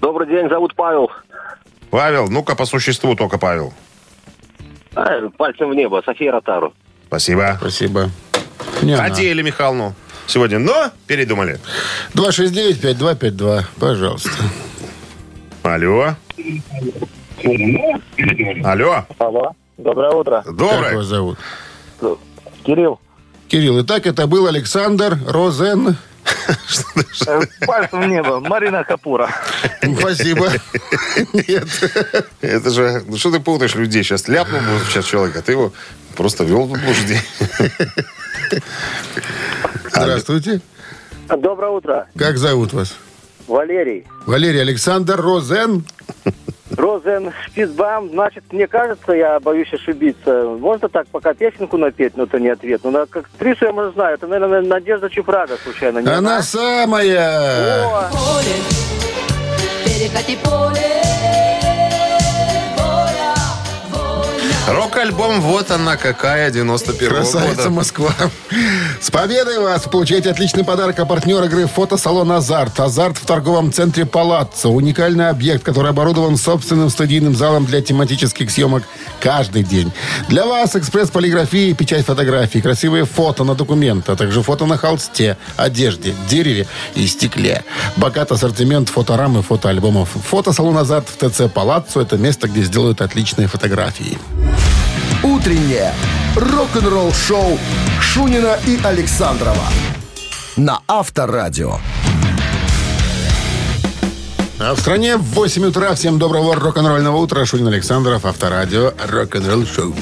Добрый 0.00 0.28
день, 0.28 0.48
зовут 0.48 0.74
Павел. 0.74 1.10
Павел, 1.90 2.28
ну-ка 2.28 2.54
по 2.54 2.66
существу 2.66 3.16
только 3.16 3.38
Павел. 3.38 3.72
А, 4.94 5.28
пальцем 5.36 5.70
в 5.70 5.74
небо, 5.74 6.02
София 6.04 6.32
Ротару. 6.32 6.74
Спасибо. 7.06 7.56
Спасибо. 7.60 8.10
Не 8.82 8.92
она. 8.92 9.08
Хотели 9.08 9.42
Михайловну 9.42 9.94
сегодня, 10.26 10.58
но 10.58 10.90
передумали. 11.06 11.58
269-5252, 12.14 13.64
пожалуйста. 13.78 14.30
Алло. 15.62 16.14
Алло. 18.64 19.04
Алло. 19.18 19.52
Доброе 19.78 20.10
утро. 20.12 20.42
Как 20.44 20.46
вас 20.46 20.56
Доброе. 20.56 21.02
зовут? 21.02 21.38
Кирилл. 22.64 23.00
Кирилл, 23.48 23.80
итак, 23.82 24.06
это 24.06 24.26
был 24.26 24.46
Александр 24.46 25.18
Розен. 25.26 25.96
Пальцем 27.66 28.02
в 28.02 28.06
небо. 28.06 28.40
Марина 28.40 28.84
Капура. 28.84 29.28
Спасибо. 29.98 30.50
Нет. 31.32 31.66
Это 32.40 32.70
же... 32.70 33.02
Ну 33.06 33.16
что 33.16 33.30
ты 33.32 33.40
путаешь 33.40 33.74
людей? 33.74 34.02
Сейчас 34.02 34.28
ляпнул 34.28 34.60
бы 34.60 34.78
сейчас 34.88 35.06
человек, 35.06 35.36
а 35.36 35.42
ты 35.42 35.52
его 35.52 35.72
просто 36.16 36.44
вел 36.44 36.66
в 36.66 36.76
заблуждение. 36.76 37.22
Здравствуйте. 39.90 40.60
Доброе 41.28 41.70
утро. 41.70 42.06
Как 42.16 42.36
зовут 42.38 42.72
вас? 42.72 42.94
Валерий. 43.46 44.06
Валерий 44.26 44.60
Александр 44.60 45.20
Розен. 45.20 45.84
Розен 46.76 47.32
Шпицбам. 47.46 48.10
Значит, 48.10 48.44
мне 48.52 48.66
кажется, 48.66 49.12
я 49.12 49.40
боюсь 49.40 49.72
ошибиться. 49.72 50.44
Можно 50.58 50.88
так 50.88 51.06
пока 51.08 51.34
песенку 51.34 51.76
напеть, 51.76 52.16
но 52.16 52.24
это 52.24 52.38
не 52.38 52.48
ответ. 52.48 52.80
Ну, 52.84 52.90
на- 52.90 53.06
как 53.06 53.26
актрису 53.26 53.66
я, 53.66 53.72
может, 53.72 53.94
знаю. 53.94 54.14
Это, 54.14 54.26
наверное, 54.26 54.62
Надежда 54.62 55.08
Чупрага, 55.10 55.56
случайно. 55.62 55.98
Не 55.98 56.08
Она 56.10 56.42
самая. 56.42 57.84
О, 57.86 58.08
поле, 58.10 58.54
перекати 59.84 60.38
поле, 60.42 61.49
Рок-альбом 64.70 65.40
«Вот 65.40 65.72
она 65.72 65.96
какая» 65.96 66.50
91 66.50 67.08
Красавица 67.08 67.56
года. 67.56 67.70
Москва. 67.70 68.14
С 69.00 69.10
победой 69.10 69.58
вас! 69.58 69.82
Получаете 69.82 70.30
отличный 70.30 70.62
подарок 70.62 70.98
от 71.00 71.08
партнера 71.08 71.46
игры 71.46 71.66
фотосалон 71.66 72.30
«Азарт». 72.30 72.78
«Азарт» 72.78 73.18
в 73.18 73.26
торговом 73.26 73.72
центре 73.72 74.06
«Палаццо». 74.06 74.68
Уникальный 74.68 75.28
объект, 75.28 75.64
который 75.64 75.90
оборудован 75.90 76.36
собственным 76.36 76.88
студийным 76.88 77.34
залом 77.34 77.66
для 77.66 77.82
тематических 77.82 78.48
съемок 78.48 78.84
каждый 79.18 79.64
день. 79.64 79.92
Для 80.28 80.46
вас 80.46 80.76
экспресс-полиграфия 80.76 81.70
и 81.70 81.74
печать 81.74 82.06
фотографий, 82.06 82.60
красивые 82.60 83.06
фото 83.06 83.42
на 83.42 83.56
документы, 83.56 84.12
а 84.12 84.16
также 84.16 84.40
фото 84.40 84.66
на 84.66 84.76
холсте, 84.76 85.36
одежде, 85.56 86.14
дереве 86.28 86.68
и 86.94 87.08
стекле. 87.08 87.64
Богат 87.96 88.30
ассортимент 88.30 88.88
фоторам 88.88 89.36
и 89.36 89.42
фотоальбомов. 89.42 90.10
Фотосалон 90.10 90.76
«Азарт» 90.76 91.08
в 91.08 91.16
ТЦ 91.16 91.52
«Палаццо»– 91.52 92.00
это 92.02 92.16
место, 92.16 92.46
где 92.46 92.62
сделают 92.62 93.00
отличные 93.00 93.48
фотографии. 93.48 94.16
Утреннее 95.22 95.92
рок-н-ролл-шоу 96.34 97.58
Шунина 98.00 98.58
и 98.66 98.80
Александрова 98.82 99.66
на 100.56 100.80
Авторадио. 100.88 101.74
А 104.58 104.74
в 104.74 104.80
стране 104.80 105.18
в 105.18 105.22
8 105.22 105.66
утра. 105.66 105.94
Всем 105.94 106.18
доброго 106.18 106.54
рок-н-ролльного 106.54 107.18
утра. 107.18 107.44
Шунин 107.44 107.68
Александров, 107.68 108.24
Авторадио, 108.24 108.94
рок-н-ролл 109.10 109.66
шоу. 109.66 109.94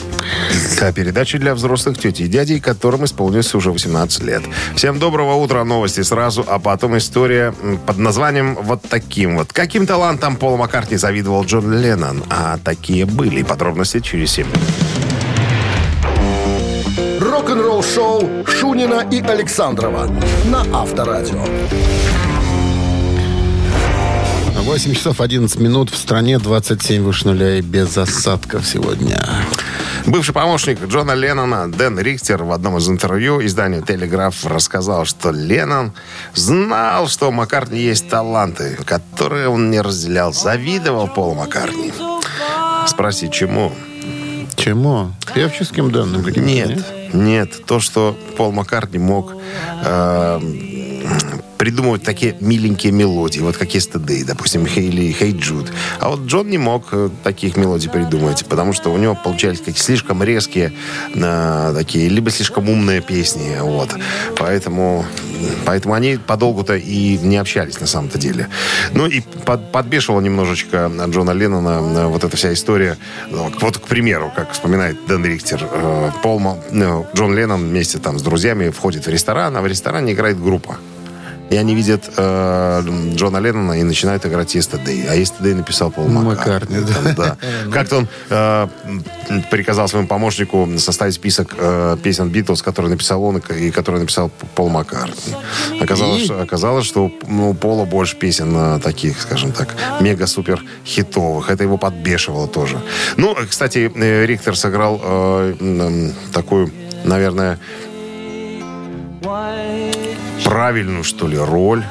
Да, 0.79 0.93
передача 0.93 1.39
для 1.39 1.57
взрослых 1.57 1.99
тети 1.99 2.23
и 2.23 2.29
дядей, 2.29 2.61
которым 2.61 3.05
исполнилось 3.05 3.53
уже 3.57 3.73
18 3.73 4.23
лет. 4.23 4.43
Всем 4.77 5.01
доброго 5.01 5.35
утра, 5.35 5.65
новости 5.65 6.03
сразу, 6.03 6.45
а 6.47 6.61
потом 6.61 6.97
история 6.97 7.53
под 7.87 7.99
названием 7.99 8.57
вот 8.61 8.83
таким 8.89 9.37
вот. 9.39 9.53
Каким 9.53 9.85
талантом 9.85 10.37
Пол 10.37 10.57
Маккартни 10.57 10.97
завидовал 10.97 11.45
Джон 11.45 11.73
Леннон? 11.73 12.23
А 12.31 12.59
такие 12.63 13.05
были. 13.05 13.43
Подробности 13.43 13.99
через 13.99 14.31
7 14.31 14.47
минут. 14.47 14.61
Рок-н-ролл 17.39 17.85
шоу 17.85 18.45
Шунина 18.49 19.07
и 19.13 19.21
Александрова 19.21 20.11
на 20.47 20.67
Авторадио. 20.77 21.39
8 24.57 24.95
часов 24.95 25.21
11 25.21 25.61
минут 25.61 25.91
в 25.91 25.97
стране, 25.97 26.41
27 26.41 27.01
выше 27.01 27.29
нуля 27.29 27.59
и 27.59 27.61
без 27.61 27.97
осадков 27.97 28.67
сегодня. 28.67 29.25
Бывший 30.05 30.35
помощник 30.35 30.85
Джона 30.85 31.13
Леннона 31.13 31.71
Дэн 31.71 32.01
Рихтер 32.01 32.43
в 32.43 32.51
одном 32.51 32.79
из 32.79 32.89
интервью 32.89 33.41
изданию 33.47 33.83
«Телеграф» 33.83 34.45
рассказал, 34.45 35.05
что 35.05 35.31
Леннон 35.31 35.93
знал, 36.35 37.07
что 37.07 37.29
у 37.29 37.31
Маккартни 37.31 37.79
есть 37.79 38.09
таланты, 38.09 38.77
которые 38.85 39.49
он 39.49 39.71
не 39.71 39.81
разделял. 39.81 40.33
Завидовал 40.33 41.07
Полу 41.07 41.35
Маккартни. 41.35 41.93
Спроси, 42.89 43.31
чему? 43.31 43.73
Чему? 44.57 45.13
Певческим 45.33 45.93
данным 45.93 46.25
каким-то? 46.25 46.49
Нет, 46.49 46.85
нет. 47.13 47.65
То, 47.67 47.81
что 47.81 48.17
Пол 48.37 48.53
Маккартни 48.53 48.99
мог 48.99 49.35
э, 49.85 50.41
придумывать 51.59 52.03
такие 52.03 52.37
миленькие 52.41 52.93
мелодии, 52.93 53.41
вот 53.41 53.57
как 53.57 53.69
Yesterday, 53.69 54.25
допустим, 54.25 54.65
или 54.65 55.15
Hey 55.19 55.33
Jude. 55.33 55.69
А 55.99 56.11
вот 56.11 56.21
Джон 56.21 56.49
не 56.49 56.59
мог 56.59 56.89
э, 56.93 57.11
таких 57.25 57.57
мелодий 57.57 57.91
придумать, 57.91 58.47
потому 58.47 58.73
что 58.73 58.91
у 58.91 58.97
него 58.97 59.15
получались 59.15 59.59
какие 59.59 59.75
слишком 59.75 60.23
резкие 60.23 60.73
э, 61.15 61.75
такие, 61.77 62.09
либо 62.09 62.31
слишком 62.31 62.69
умные 62.69 63.01
песни, 63.01 63.59
вот. 63.61 63.91
Поэтому, 64.37 65.05
поэтому 65.65 65.95
они 65.95 66.17
подолгу-то 66.17 66.77
и 66.77 67.19
не 67.19 67.37
общались 67.37 67.81
на 67.81 67.87
самом-то 67.87 68.19
деле. 68.19 68.49
Ну 68.93 69.07
и 69.07 69.21
под, 69.21 69.73
подбешивала 69.73 70.21
немножечко 70.21 70.91
Джона 71.09 71.33
Леннона 71.33 71.81
э, 71.99 72.07
вот 72.07 72.25
эта 72.25 72.37
вся 72.37 72.53
история. 72.53 72.97
Вот, 73.31 73.79
к 73.79 73.87
примеру, 73.87 74.33
как 74.35 74.53
вспоминает 74.53 74.97
Дэн 75.07 75.25
Рихтер, 75.25 75.69
э, 75.71 76.11
Пол, 76.23 76.41
ну, 76.71 77.07
Джон 77.15 77.35
Леннон 77.35 77.69
вместе 77.69 77.99
там 77.99 78.19
с 78.19 78.23
друзьями 78.23 78.71
входит 78.71 79.07
в 79.07 79.11
ресторан, 79.11 79.57
а 79.57 79.61
в 79.61 79.67
ресторане 79.67 80.13
играет 80.13 80.41
группа. 80.41 80.79
И 81.51 81.57
они 81.57 81.75
видят 81.75 82.11
э, 82.17 82.83
Джона 83.15 83.39
Леннона 83.39 83.81
и 83.81 83.83
начинают 83.83 84.27
играть 84.27 84.55
Yesterday. 84.55 85.07
А 85.09 85.17
Yesterday 85.17 85.55
написал 85.55 85.91
Пол 85.91 86.07
Маккартни. 86.09 86.79
Маккартни, 86.79 87.15
Там, 87.15 87.15
да. 87.15 87.37
Как-то 87.73 87.97
он 87.99 88.09
э, 88.29 88.69
приказал 89.51 89.89
своему 89.89 90.09
помощнику 90.09 90.69
составить 90.79 91.15
список 91.15 91.55
э, 91.59 91.97
песен 92.03 92.29
Битлз, 92.29 92.63
которые 92.63 92.91
написал 92.91 93.23
он 93.25 93.39
и 93.39 93.71
которые 93.71 94.01
написал 94.01 94.31
Пол 94.55 94.69
Маккартни. 94.69 95.35
Оказалось, 95.81 96.23
И? 96.23 96.25
что, 96.27 96.43
оказалось, 96.43 96.87
что 96.87 97.07
у 97.07 97.13
ну, 97.27 97.51
у 97.51 97.55
Пола 97.55 97.85
больше 97.85 98.17
песен 98.17 98.55
э, 98.55 98.81
таких, 98.81 99.21
скажем 99.21 99.53
так, 99.53 99.75
мега-супер 100.01 100.63
хитовых. 100.85 101.51
Это 101.51 101.63
его 101.63 101.79
подбешивало 101.79 102.47
тоже. 102.49 102.79
Ну, 103.17 103.35
э, 103.35 103.47
кстати, 103.47 103.91
э, 103.95 104.27
Рихтер 104.27 104.57
сыграл 104.57 105.01
э, 105.03 105.55
м, 105.61 106.13
такую, 106.33 106.71
наверное, 107.05 107.59
правильную, 110.45 111.05
что 111.05 111.27
ли, 111.29 111.37
роль 111.37 111.85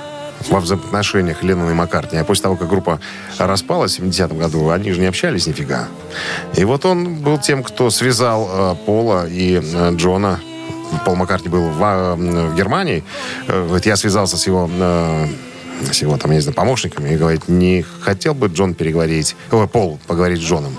во 0.49 0.59
взаимоотношениях 0.59 1.43
Леннона 1.43 1.71
и 1.71 1.73
Маккартни. 1.73 2.17
А 2.17 2.23
после 2.23 2.43
того, 2.43 2.55
как 2.55 2.69
группа 2.69 2.99
распалась 3.37 3.99
в 3.99 4.03
70-м 4.03 4.37
году, 4.37 4.69
они 4.69 4.91
же 4.91 4.99
не 4.99 5.07
общались 5.07 5.47
нифига. 5.47 5.87
И 6.55 6.63
вот 6.63 6.85
он 6.85 7.15
был 7.15 7.37
тем, 7.37 7.63
кто 7.63 7.89
связал 7.89 8.49
э, 8.49 8.75
Пола 8.85 9.27
и 9.27 9.61
э, 9.61 9.95
Джона. 9.95 10.39
Пол 11.05 11.15
Маккартни 11.15 11.49
был 11.49 11.69
в, 11.69 11.81
э, 11.81 12.15
в 12.15 12.55
Германии. 12.55 13.03
Э, 13.47 13.65
говорит, 13.65 13.85
я 13.85 13.95
связался 13.95 14.37
с 14.37 14.47
его... 14.47 14.69
э, 14.71 15.27
с 15.91 16.01
его, 16.01 16.17
там, 16.17 16.31
я 16.31 16.37
не 16.37 16.41
знаю, 16.41 16.55
помощниками, 16.55 17.09
и 17.09 17.17
говорит, 17.17 17.47
не 17.47 17.83
хотел 18.01 18.33
бы 18.33 18.47
Джон 18.47 18.73
переговорить, 18.73 19.35
ой, 19.51 19.67
Пол 19.67 19.99
поговорить 20.07 20.39
с 20.39 20.43
Джоном. 20.43 20.75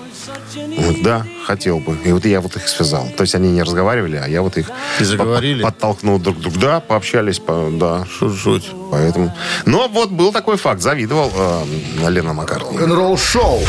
Говорит, 0.83 1.03
да, 1.03 1.27
хотел 1.45 1.79
бы. 1.81 1.97
И 2.05 2.13
вот 2.13 2.25
я 2.25 2.41
вот 2.41 2.57
их 2.57 2.69
связал. 2.69 3.09
То 3.17 3.23
есть 3.23 3.35
они 3.35 3.51
не 3.51 3.63
разговаривали, 3.63 4.17
а 4.17 4.27
я 4.29 4.43
вот 4.43 4.57
их 4.57 4.71
И 5.01 5.05
заговорили? 5.05 5.63
под- 5.63 5.75
подтолкнул 5.75 6.19
друг 6.19 6.37
к 6.39 6.41
другу. 6.41 6.59
Да, 6.59 6.81
пообщались, 6.81 7.39
по- 7.39 7.69
да. 7.73 8.05
Жуть. 8.21 8.71
Поэтому. 8.91 9.35
Но 9.67 9.89
вот 9.89 10.11
был 10.11 10.33
такой 10.33 10.57
факт. 10.57 10.81
Завидовал 10.81 11.31
э, 11.35 12.09
Лена 12.09 12.33
Маккартни. 12.33 12.79
Рок-н-ролл 12.79 13.19
шоу 13.19 13.61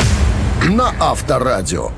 на 0.68 0.92
Авторадио. 1.00 1.90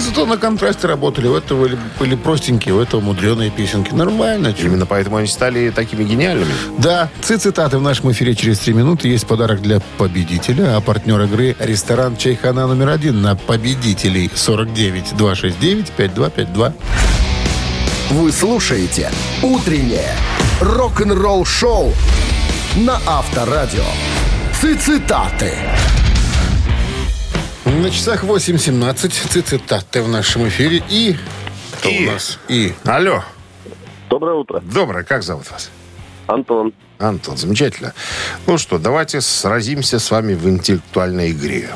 Зато 0.00 0.26
на 0.26 0.36
контрасте 0.36 0.86
работали. 0.88 1.28
У 1.28 1.36
этого 1.36 1.62
были, 1.62 1.78
были 1.98 2.14
простенькие, 2.16 2.74
у 2.74 2.80
этого 2.80 3.00
мудреные 3.00 3.50
песенки. 3.50 3.92
Нормально. 3.92 4.52
чё. 4.52 4.66
Именно 4.66 4.86
поэтому 4.86 5.16
они 5.16 5.26
стали 5.26 5.70
такими 5.70 6.04
гениальными. 6.04 6.52
Да, 6.78 7.08
цитаты 7.22 7.78
в 7.78 7.82
нашем 7.82 8.10
эфире 8.12 8.34
через 8.34 8.58
три 8.58 8.74
минуты. 8.74 9.08
Есть 9.08 9.26
подарок 9.26 9.60
для 9.62 9.80
победителя, 9.98 10.76
а 10.76 10.80
партнер 10.80 11.20
игры– 11.22 11.56
ресторан 11.58 12.16
«Чайхана» 12.16 12.66
номер 12.66 12.88
один 12.88 13.20
на 13.22 13.36
победителей 13.36 14.30
49 14.34 15.16
269 15.16 15.90
5252. 15.90 16.72
Вы 18.10 18.32
слушаете 18.32 19.10
«Утреннее 19.42 20.14
рок-н-ролл-шоу» 20.60 21.92
на 22.76 22.98
Авторадио. 23.06 23.84
Цитаты. 24.60 25.54
На 27.80 27.90
часах 27.90 28.24
8.17 28.24 29.42
цитаты 29.42 30.02
в 30.02 30.08
нашем 30.08 30.46
эфире. 30.48 30.82
И... 30.90 31.16
Кто 31.78 31.88
И. 31.88 32.06
у 32.06 32.12
нас? 32.12 32.38
И. 32.48 32.74
Алло. 32.84 33.24
Доброе 34.10 34.34
утро. 34.36 34.60
Доброе. 34.60 35.02
Как 35.02 35.22
зовут 35.22 35.50
вас? 35.50 35.70
Антон. 36.26 36.74
Антон, 36.98 37.38
замечательно. 37.38 37.94
Ну 38.46 38.58
что, 38.58 38.78
давайте 38.78 39.22
сразимся 39.22 39.98
с 39.98 40.10
вами 40.10 40.34
в 40.34 40.46
интеллектуальной 40.46 41.30
игре. 41.30 41.70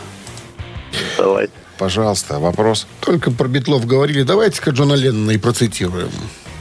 Давайте. 1.17 1.55
Пожалуйста, 1.79 2.39
вопрос. 2.39 2.87
Только 3.01 3.31
про 3.31 3.49
Битлов 3.49 3.87
говорили. 3.87 4.25
Давайте-ка 4.25 4.73
Джона 4.73 4.93
Леннона 4.93 5.31
и 5.31 5.39
процитируем. 5.39 6.11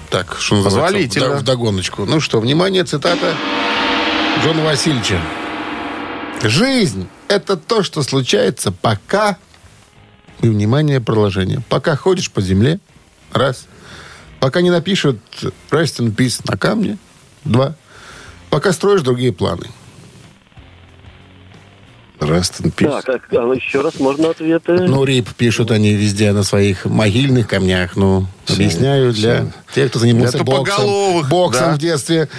Так, 0.10 0.38
что 0.40 0.56
называется, 0.64 1.20
вда- 1.20 1.38
вдогоночку. 1.40 2.06
Ну 2.06 2.22
что, 2.22 2.40
внимание, 2.40 2.86
цитата 2.86 3.36
Джона 4.42 4.64
Васильевича. 4.64 5.20
Жизнь– 6.42 7.10
это 7.36 7.58
то, 7.58 7.84
что 7.84 8.04
случается 8.04 8.72
пока... 8.72 9.38
И, 10.42 10.50
внимание, 10.50 11.00
продолжение. 11.00 11.62
Пока 11.70 11.96
ходишь 11.96 12.30
по 12.30 12.42
земле, 12.42 12.80
раз. 13.32 13.68
Пока 14.40 14.62
не 14.62 14.72
напишут 14.72 15.20
«Rest 15.72 16.00
in 16.00 16.14
peace» 16.14 16.42
на 16.44 16.58
камне, 16.58 16.98
два. 17.46 17.76
Пока 18.50 18.74
строишь 18.74 19.02
другие 19.02 19.32
планы. 19.32 19.68
Rest 22.24 22.62
in 22.62 22.74
peace. 22.74 23.04
Так, 23.04 23.24
а 23.32 23.52
а 23.52 23.56
еще 23.56 23.82
раз 23.82 24.00
можно 24.00 24.30
ответы? 24.30 24.74
Ну, 24.74 25.04
рип 25.04 25.30
пишут 25.36 25.72
они 25.72 25.94
везде 25.94 26.32
на 26.32 26.44
своих 26.44 26.86
могильных 26.86 27.48
камнях. 27.48 27.96
Ну, 27.96 28.28
объясняю 28.48 29.14
для 29.14 29.48
тех, 29.74 29.90
кто 29.90 30.00
занимался 30.00 30.38
Для 30.38 30.44
боксом, 30.44 31.28
боксом 31.30 31.68
да. 31.70 31.76
в 31.76 31.78
детстве. 31.78 32.30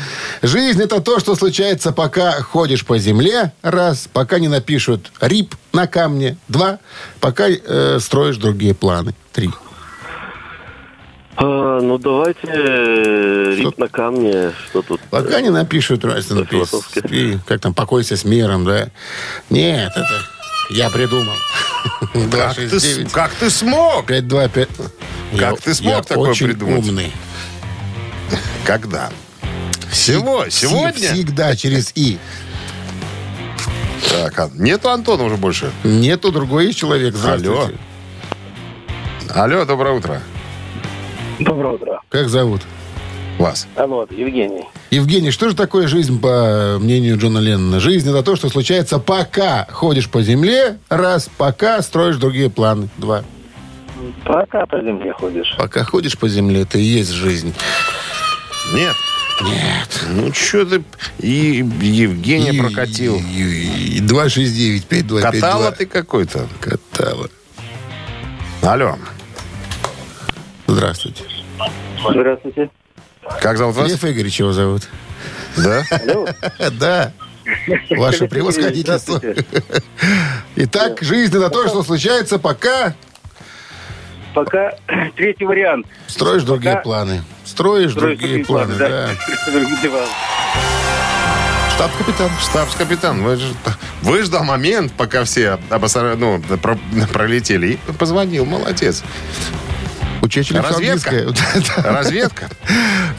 Жизнь 0.43 0.83
это 0.83 1.01
то, 1.01 1.19
что 1.19 1.35
случается, 1.35 1.93
пока 1.93 2.33
ходишь 2.41 2.85
по 2.85 2.99
земле, 2.99 3.53
раз, 3.63 4.09
пока 4.13 4.39
не 4.39 4.49
напишут 4.49 5.13
рип 5.21 5.55
на 5.73 5.87
камне, 5.87 6.37
два, 6.49 6.79
пока 7.21 7.49
э, 7.49 7.99
строишь 8.01 8.37
другие 8.37 8.75
планы, 8.75 9.15
три. 9.33 9.51
А, 11.37 11.81
ну, 11.81 11.99
давайте 11.99 12.41
э, 12.45 13.53
Что- 13.57 13.69
рит 13.69 13.79
на 13.79 13.89
камне. 13.89 14.53
Что 14.69 14.83
тут? 14.83 15.01
Пока 15.11 15.41
не 15.41 15.51
напишут 15.51 16.03
философски. 16.03 17.03
И 17.11 17.39
как 17.47 17.61
там, 17.61 17.75
покойся 17.75 18.17
с 18.17 18.25
миром, 18.25 18.65
да? 18.65 18.89
Нет, 19.51 19.91
это 19.97 20.23
я 20.71 20.91
придумал. 20.91 21.35
Как 22.31 22.55
ты, 22.55 23.07
как 23.13 23.33
ты 23.35 23.51
смог? 23.51 24.07
525. 24.07 24.69
Как 25.39 25.61
ты 25.61 25.75
смог 25.75 26.07
такое 26.07 26.31
очень 26.31 26.47
придумать? 26.47 26.79
умный. 26.79 27.13
Когда? 28.65 29.11
Всего? 29.91 30.49
Сегодня? 30.49 31.13
Всегда 31.13 31.55
через 31.57 31.93
«и». 31.95 32.19
Так, 34.09 34.39
а 34.39 34.51
нету 34.55 34.91
Антона 34.91 35.25
уже 35.25 35.37
больше? 35.37 35.73
Нету 35.83 36.33
другой 36.33 36.67
есть 36.67 36.79
человек. 36.79 37.15
Алло. 37.25 37.71
Алло, 39.31 39.65
доброе 39.65 39.95
утро. 39.95 40.23
Доброе 41.39 41.75
утро. 41.75 42.01
Как 42.09 42.29
зовут? 42.29 42.63
Вас. 43.39 43.67
А 43.75 43.87
вот, 43.87 44.13
Евгений. 44.13 44.65
Евгений, 44.91 45.33
что 45.33 45.49
же 45.49 45.57
такое 45.57 45.89
жизнь, 45.89 46.21
по 46.21 46.77
мнению 46.81 47.19
Джона 47.19 47.39
Леннона? 47.39 47.81
Жизнь 47.81 48.09
это 48.09 48.23
то, 48.23 48.37
что 48.37 48.49
случается, 48.49 49.01
пока 49.01 49.67
ходишь 49.71 50.09
по 50.09 50.23
земле, 50.23 50.79
раз, 50.89 51.29
пока 51.37 51.83
строишь 51.83 52.17
другие 52.17 52.49
планы, 52.49 52.89
два. 52.97 53.25
Пока 54.25 54.67
по 54.67 54.79
земле 54.81 55.13
ходишь. 55.13 55.53
Пока 55.59 55.83
ходишь 55.83 56.17
по 56.17 56.29
земле, 56.29 56.63
это 56.63 56.79
и 56.79 56.83
есть 56.83 57.11
жизнь. 57.11 57.53
Нет? 58.73 58.95
Нет. 59.43 60.05
Ну, 60.13 60.33
что 60.33 60.65
ты... 60.65 60.85
И 61.19 61.65
Евгения 61.81 62.53
И- 62.53 62.59
прокатил. 62.61 63.17
и- 63.17 63.97
и 63.97 64.01
269 64.01 64.85
5252. 64.87 65.21
Катала 65.33 65.73
ты 65.73 65.87
какой-то. 65.87 66.47
Катала. 66.61 67.29
Алло. 68.63 68.97
Здравствуйте. 70.85 71.25
Здравствуйте. 72.07 72.71
Как 73.41 73.57
зовут 73.57 73.75
вас? 73.77 73.89
Лев 73.91 74.05
Игоревич 74.05 74.39
его 74.41 74.53
зовут. 74.53 74.83
Да? 75.57 75.83
Алло. 75.91 76.27
Да. 76.79 77.13
Ваше 77.91 78.27
превосходительство. 78.29 79.19
Итак, 80.57 80.99
жизнь 81.01 81.35
это 81.37 81.49
то, 81.49 81.67
что 81.69 81.83
случается, 81.83 82.39
пока 82.39 82.95
Пока 84.35 84.73
третий 85.17 85.45
вариант. 85.47 85.87
строишь 86.07 86.43
другие 86.43 86.77
планы. 86.77 87.23
Строишь 87.47 87.95
другие 87.95 88.45
планы, 88.45 88.75
да. 88.75 89.09
Штаб-капитан. 91.77 92.31
Штабс-капитан, 92.41 93.23
вы 93.23 93.39
выждал 94.03 94.45
момент, 94.45 94.93
пока 94.93 95.25
все 95.25 95.59
обосра- 95.71 96.15
ну, 96.17 96.41
про- 96.59 96.79
пролетели, 97.13 97.79
и 97.89 97.93
позвонил. 97.99 98.45
Молодец. 98.45 99.03
Учитель 100.25 100.59
Разведка. 100.59 101.35
Разведка. 101.85 102.49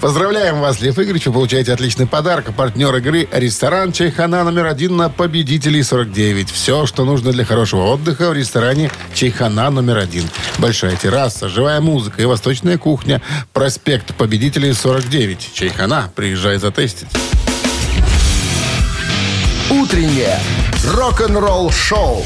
Поздравляем 0.02 0.60
вас, 0.60 0.82
Лев 0.82 0.98
Игоревич. 0.98 1.28
Вы 1.28 1.34
получаете 1.34 1.72
отличный 1.72 2.08
подарок. 2.08 2.52
Партнер 2.56 2.96
игры 2.96 3.30
«Ресторан 3.32 3.92
Чайхана» 3.92 4.44
номер 4.44 4.66
один 4.66 4.98
на 4.98 5.10
победителей 5.10 5.84
49. 5.84 6.50
Все, 6.50 6.88
что 6.88 7.06
нужно 7.06 7.32
для 7.32 7.46
хорошего 7.46 7.84
отдыха 7.92 8.32
в 8.32 8.34
ресторане 8.34 8.90
Чайхана 9.14 9.70
номер 9.70 10.00
один. 10.00 10.28
Большая 10.58 10.96
терраса, 10.96 11.48
живая 11.48 11.80
музыка 11.80 12.24
и 12.24 12.26
восточная 12.26 12.80
кухня. 12.80 13.22
Проспект 13.54 14.16
победителей 14.16 14.74
49. 14.74 15.52
Чайхана. 15.54 16.12
Приезжай 16.16 16.58
затестить. 16.58 17.10
Утреннее 19.70 20.40
рок-н-ролл-шоу 20.92 22.24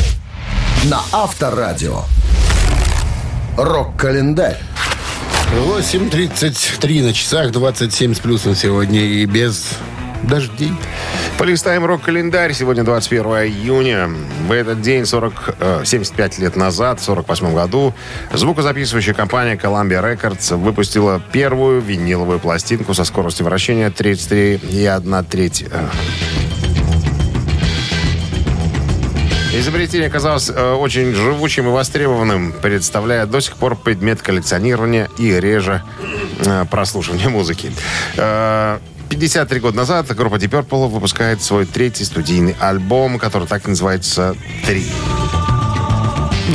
на 0.86 1.02
Авторадио. 1.12 2.06
Рок-календарь. 3.58 4.58
8.33 5.54 7.04
на 7.04 7.14
часах, 7.14 7.52
27 7.52 8.14
с 8.14 8.20
плюсом 8.20 8.56
сегодня 8.56 9.02
и 9.02 9.26
без 9.26 9.78
дождей. 10.24 10.74
Полистаем 11.38 11.86
рок-календарь. 11.86 12.54
Сегодня 12.54 12.84
21 12.84 13.26
июня. 13.48 14.10
В 14.48 14.52
этот 14.52 14.82
день, 14.82 15.06
40, 15.06 15.56
э, 15.60 15.82
75 15.86 16.40
лет 16.40 16.56
назад, 16.56 17.00
в 17.00 17.04
48 17.04 17.54
году, 17.54 17.94
звукозаписывающая 18.34 19.14
компания 19.14 19.56
Columbia 19.56 20.04
Records 20.04 20.56
выпустила 20.56 21.22
первую 21.32 21.82
виниловую 21.82 22.40
пластинку 22.40 22.94
со 22.94 23.04
скоростью 23.06 23.46
вращения 23.46 23.90
33,1 23.90 25.24
треть. 25.24 25.66
э. 25.72 25.88
Изобретение 29.60 30.08
оказалось 30.08 30.50
э, 30.50 30.74
очень 30.74 31.14
живучим 31.14 31.68
и 31.68 31.72
востребованным, 31.72 32.54
представляя 32.54 33.26
до 33.26 33.42
сих 33.42 33.58
пор 33.58 33.76
предмет 33.76 34.22
коллекционирования 34.22 35.10
и 35.18 35.38
реже 35.38 35.84
э, 36.46 36.64
прослушивания 36.72 37.28
музыки. 37.28 37.74
Э, 38.16 38.80
53 39.10 39.60
года 39.60 39.76
назад 39.76 40.08
группа 40.16 40.36
Deep 40.36 40.66
Purple 40.66 40.88
выпускает 40.88 41.42
свой 41.42 41.66
третий 41.66 42.06
студийный 42.06 42.56
альбом, 42.58 43.20
который 43.20 43.50
так 43.50 43.66
и 43.66 43.70
называется 43.70 44.38
«Три». 44.66 44.86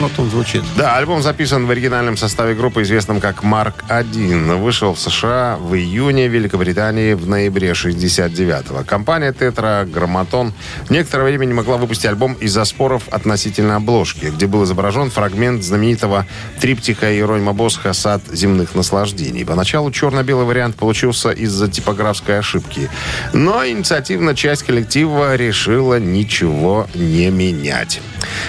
Вот 0.01 0.11
он 0.19 0.29
звучит. 0.29 0.63
Да, 0.77 0.97
альбом 0.97 1.23
записан 1.23 1.67
в 1.67 1.71
оригинальном 1.71 2.17
составе 2.17 2.55
группы, 2.55 2.83
известном 2.83 3.21
как 3.21 3.43
«Марк-1». 3.43 4.57
Вышел 4.57 4.95
в 4.95 4.99
США 4.99 5.57
в 5.61 5.75
июне, 5.75 6.29
в 6.29 6.33
Великобритании 6.33 7.15
в 7.15 7.29
ноябре 7.29 7.71
69-го. 7.71 8.85
Компания 8.85 9.33
«Тетра 9.33 9.85
Грамматон» 9.85 10.53
некоторое 10.91 11.25
время 11.25 11.45
не 11.45 11.55
могла 11.55 11.77
выпустить 11.77 12.07
альбом 12.07 12.35
из-за 12.35 12.65
споров 12.65 13.05
относительно 13.11 13.77
обложки, 13.77 14.27
где 14.27 14.47
был 14.47 14.65
изображен 14.65 15.11
фрагмент 15.11 15.63
знаменитого 15.63 16.27
триптиха 16.61 17.13
Иеронима 17.13 17.53
Босха 17.53 17.93
«Сад 17.93 18.23
земных 18.33 18.75
наслаждений». 18.75 19.45
Поначалу 19.45 19.91
черно-белый 19.93 20.45
вариант 20.45 20.77
получился 20.77 21.31
из-за 21.31 21.69
типографской 21.69 22.41
ошибки. 22.41 22.91
Но 23.33 23.65
инициативная 23.65 24.35
часть 24.35 24.65
коллектива 24.65 25.37
решила 25.37 26.01
ничего 26.01 26.89
не 26.95 27.31
менять. 27.31 28.01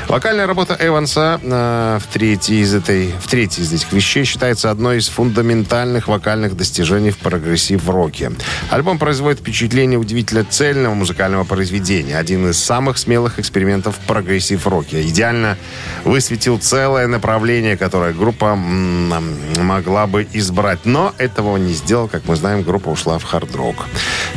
Вокальная 0.08 0.48
работа 0.48 0.78
Эванса 0.80 1.35
э, 1.42 2.00
в, 2.02 2.14
третьей 2.14 2.62
из 2.62 2.74
этой, 2.74 3.12
в 3.20 3.28
третьей 3.28 3.64
из 3.64 3.74
этих 3.74 3.92
вещей 3.92 4.24
считается 4.26 4.72
одной 4.72 4.98
из 4.98 5.08
фундаментальных 5.08 6.08
вокальных 6.08 6.56
достижений 6.56 7.12
в 7.12 7.18
прогрессив-роке. 7.18 8.32
Альбом 8.70 8.98
производит 8.98 9.40
впечатление 9.40 10.00
удивительно 10.00 10.44
цельного 10.44 10.94
музыкального 10.94 11.44
произведения. 11.44 12.18
Один 12.18 12.50
из 12.50 12.58
самых 12.58 12.98
смелых 12.98 13.40
экспериментов 13.40 13.96
в 13.98 14.08
прогрессив-роке. 14.08 15.04
Идеально 15.08 15.58
высветил 16.04 16.58
целое 16.60 17.08
направление, 17.08 17.78
которое 17.78 18.14
группа 18.14 18.46
м, 18.46 19.14
могла 19.58 20.08
бы 20.08 20.28
избрать. 20.34 20.80
Но 20.86 21.14
этого 21.18 21.58
не 21.58 21.74
сделал. 21.74 22.08
Как 22.08 22.28
мы 22.28 22.36
знаем, 22.36 22.64
группа 22.64 22.90
ушла 22.90 23.18
в 23.18 23.24
хард-рок. 23.24 23.76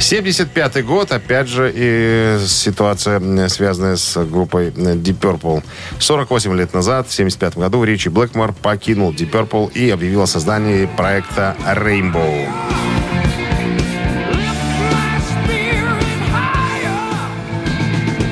75 0.00 0.84
год, 0.84 1.12
опять 1.12 1.48
же, 1.48 1.72
и 1.74 2.38
ситуация, 2.46 3.48
связанная 3.48 3.96
с 3.96 4.24
группой 4.24 4.68
Deep 4.68 5.18
Purple. 5.18 5.62
48 5.98 6.56
лет 6.56 6.72
назад, 6.72 7.08
в 7.08 7.12
75 7.12 7.58
году, 7.58 7.84
Ричи 7.84 8.08
Блэкмор 8.08 8.52
покинул 8.52 9.12
Deep 9.12 9.30
Purple 9.30 9.72
и 9.72 9.90
объявил 9.90 10.22
о 10.22 10.26
создании 10.26 10.86
проекта 10.86 11.56
Rainbow. 11.66 12.48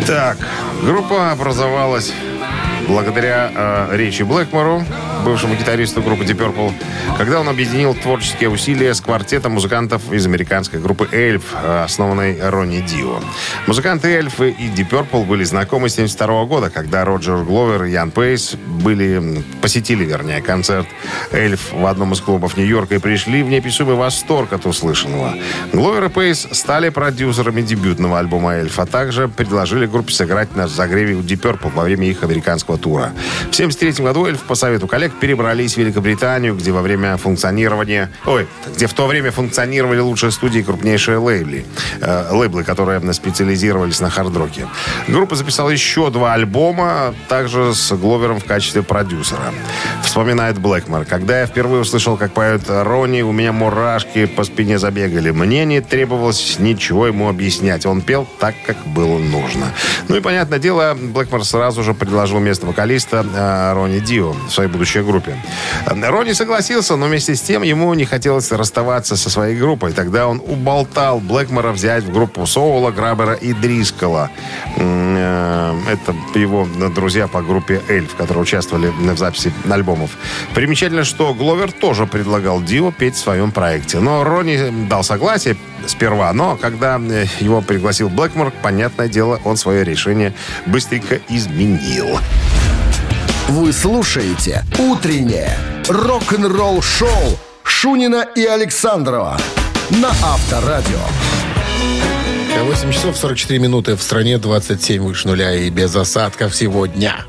Так, 0.07 0.39
группа 0.85 1.33
образовалась 1.33 2.13
благодаря 2.87 3.51
э, 3.53 3.97
Ричи 3.97 4.23
Блэкмору, 4.23 4.85
бывшему 5.27 5.57
гитаристу 5.57 6.03
группы 6.03 6.23
Deep 6.23 6.39
Purple, 6.39 6.73
когда 7.19 7.41
он 7.41 7.49
объединил 7.49 7.95
творческие 7.95 8.49
усилия 8.49 8.95
с 8.95 9.01
квартетом 9.01 9.55
музыкантов 9.55 10.13
из 10.13 10.25
американской 10.25 10.79
группы 10.79 11.09
Эльф, 11.11 11.43
э, 11.53 11.83
основанной 11.83 12.39
Ронни 12.41 12.81
Дио. 12.81 13.19
Музыканты 13.67 14.07
Эльфы 14.07 14.51
и 14.51 14.69
Deep 14.69 14.89
Purple 14.89 15.25
были 15.25 15.43
знакомы 15.43 15.89
с 15.89 15.95
72 15.95 16.45
года, 16.45 16.71
когда 16.71 17.05
Роджер 17.05 17.43
Гловер 17.43 17.85
и 17.85 17.91
Ян 17.91 18.13
Пейс 18.13 18.55
были, 18.55 19.43
посетили, 19.61 20.05
вернее, 20.05 20.41
концерт 20.41 20.87
Эльф 21.33 21.73
в 21.73 21.85
одном 21.87 22.13
из 22.13 22.21
клубов 22.21 22.57
Нью-Йорка 22.57 22.95
и 22.95 22.99
пришли 22.99 23.43
в 23.43 23.49
неописуемый 23.49 23.97
восторг 23.97 24.53
от 24.53 24.65
услышанного. 24.65 25.35
Гловер 25.73 26.05
и 26.05 26.09
Пейс 26.09 26.47
стали 26.53 26.91
продюсерами 26.91 27.63
дебютного 27.63 28.21
альбома 28.21 28.53
Эльф, 28.53 28.79
а 28.79 28.87
также 28.87 29.27
предложили 29.27 29.87
группе 29.87 30.13
сыграть 30.13 30.55
на 30.55 30.69
загреве 30.69 31.17
у 31.17 31.21
Deep 31.21 31.41
Purple 31.41 31.73
во 31.75 31.83
время 31.83 32.07
их 32.07 32.23
американского 32.23 32.79
тура. 32.79 33.13
В 33.51 33.59
1973 33.59 34.05
году 34.05 34.27
Эльф 34.27 34.43
по 34.43 34.55
совету 34.55 34.87
коллег 34.87 35.16
перебрались 35.21 35.75
в 35.75 35.79
Великобританию, 35.79 36.55
где 36.55 36.73
во 36.73 36.83
время 36.83 37.17
функционирования... 37.17 38.11
Ой, 38.25 38.47
где 38.75 38.87
в 38.87 38.93
то 38.93 39.07
время 39.07 39.31
функционировали 39.31 40.01
лучшие 40.01 40.31
студии 40.31 40.61
и 40.61 40.63
крупнейшие 40.63 41.19
лейбли, 41.19 41.67
э, 42.01 42.29
лейблы, 42.33 42.65
которые 42.65 43.01
специализировались 43.13 44.01
на 44.01 44.11
хард-роке. 44.11 44.67
Группа 45.09 45.37
записала 45.37 45.71
еще 45.71 46.11
два 46.11 46.35
альбома, 46.35 47.15
также 47.29 47.75
с 47.75 47.93
Гловером 47.93 48.41
в 48.41 48.45
качестве 48.45 48.83
продюсера. 48.83 49.53
Вспоминает 50.03 50.59
Блэкмор. 50.59 51.05
Когда 51.05 51.41
я 51.41 51.47
впервые 51.47 51.83
услышал, 51.83 52.17
как 52.17 52.33
поет 52.33 52.63
Ронни, 52.69 53.23
у 53.23 53.33
меня 53.33 53.53
мурашки 53.53 54.27
по 54.27 54.45
спине 54.45 54.79
забегали. 54.79 55.31
Мне 55.31 55.65
не 55.65 55.81
требовалось 55.81 56.59
ничего 56.59 57.07
ему 57.07 57.29
объяснять. 57.29 57.87
Он 57.87 58.01
пел 58.01 58.27
так, 58.39 58.55
как 58.67 58.77
было 58.87 59.19
нужно. 59.19 59.67
Ну 60.09 60.17
и, 60.17 60.21
понятное 60.21 60.59
дело, 60.59 60.97
Блэкмор 61.01 61.45
сразу 61.45 61.83
же 61.83 61.95
предложил 61.95 62.39
место 62.41 62.67
вокалиста 62.67 63.25
э, 63.35 63.73
Ронни 63.75 63.99
Дио 63.99 64.33
в 64.33 64.51
своей 64.51 64.71
будущей 64.71 65.01
группе. 65.07 65.37
Ронни 65.87 66.33
согласился, 66.33 66.97
но 66.97 67.07
вместе 67.07 67.35
с 67.35 67.41
тем 67.41 67.63
ему 67.63 67.93
не 67.95 68.05
хотелось 68.05 68.51
расставаться 68.53 69.17
со 69.17 69.31
своей 69.31 69.57
группой. 69.57 69.93
Тогда 69.93 70.27
он 70.27 70.43
уболтал 70.47 71.21
Блэкмора 71.21 71.73
взять 71.73 72.05
в 72.05 72.13
группу 72.13 72.47
Соула, 72.47 72.91
Грабера 72.91 73.35
и 73.35 73.53
Дрискала. 73.53 74.31
Э, 74.77 75.75
Это 75.91 76.39
его 76.39 76.67
друзья 76.95 77.29
по 77.29 77.43
группе 77.43 77.81
Эльф, 77.89 78.15
которые 78.17 78.43
участвовали 78.43 78.89
в 78.89 79.19
записи 79.19 79.53
альбомов. 79.71 80.11
Примечательно, 80.55 81.05
что 81.05 81.35
Гловер 81.35 81.73
тоже 81.73 82.07
предлагал 82.07 82.63
Дио 82.63 82.91
петь 82.93 83.15
в 83.15 83.19
своем 83.19 83.51
проекте. 83.51 84.01
Но 84.01 84.25
Ронни 84.25 84.87
дал 84.89 85.05
согласие 85.05 85.57
сперва, 85.87 86.33
но 86.33 86.57
когда 86.57 86.99
э, 86.99 87.27
его 87.41 87.61
пригласил 87.63 88.09
Блэкмор, 88.09 88.53
понятное 88.63 89.09
дело, 89.09 89.41
он 89.45 89.57
свое 89.57 89.85
решение 89.85 90.33
быстренько 90.67 91.21
изменил. 91.29 92.19
Вы 93.49 93.73
слушаете 93.73 94.65
«Утреннее 94.77 95.57
рок-н-ролл-шоу» 95.89 97.39
Шунина 97.63 98.27
и 98.35 98.45
Александрова 98.45 99.39
на 99.91 100.09
Авторадио. 100.09 100.99
8 102.61 102.91
часов 102.91 103.17
44 103.17 103.61
минуты 103.61 103.95
в 103.95 104.03
стране, 104.03 104.39
27 104.39 105.01
выше 105.01 105.29
нуля 105.29 105.55
и 105.55 105.71
без 105.71 105.95
осадков 105.95 106.57
сегодня. 106.57 107.25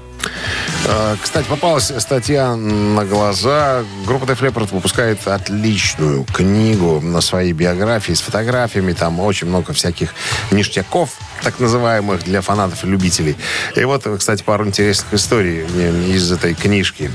Э, 0.85 1.15
Кстати, 1.21 1.47
попалась 1.47 1.91
статья 1.99 2.55
на 2.55 3.05
глаза. 3.05 3.83
Группа 4.05 4.25
Def 4.25 4.39
Leppard 4.39 4.73
выпускает 4.73 5.27
отличную 5.27 6.23
книгу 6.23 7.01
на 7.01 7.21
своей 7.21 7.53
биографии 7.53 8.13
с 8.13 8.21
фотографиями. 8.21 8.93
Там 8.93 9.19
очень 9.19 9.47
много 9.47 9.73
всяких 9.73 10.13
ништяков, 10.51 11.11
так 11.43 11.59
называемых, 11.59 12.23
для 12.23 12.41
фанатов 12.41 12.83
и 12.83 12.87
любителей. 12.87 13.35
И 13.75 13.83
вот, 13.83 14.07
кстати, 14.17 14.43
пару 14.43 14.65
интересных 14.65 15.13
историй 15.13 15.65
из 16.13 16.31
этой 16.31 16.53
книжки. 16.53 17.11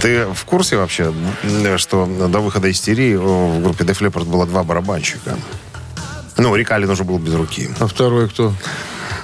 Ты 0.00 0.26
в 0.26 0.44
курсе 0.44 0.76
вообще, 0.76 1.12
что 1.76 2.06
до 2.06 2.40
выхода 2.40 2.70
истерии 2.70 3.16
в 3.16 3.62
группе 3.62 3.84
Def 3.84 4.00
Leppard 4.00 4.24
было 4.24 4.46
два 4.46 4.62
барабанщика? 4.62 5.36
Ну, 6.36 6.54
Рикалин 6.56 6.88
уже 6.88 7.04
был 7.04 7.18
без 7.18 7.34
руки. 7.34 7.68
А 7.80 7.86
второй 7.86 8.28
кто? 8.28 8.54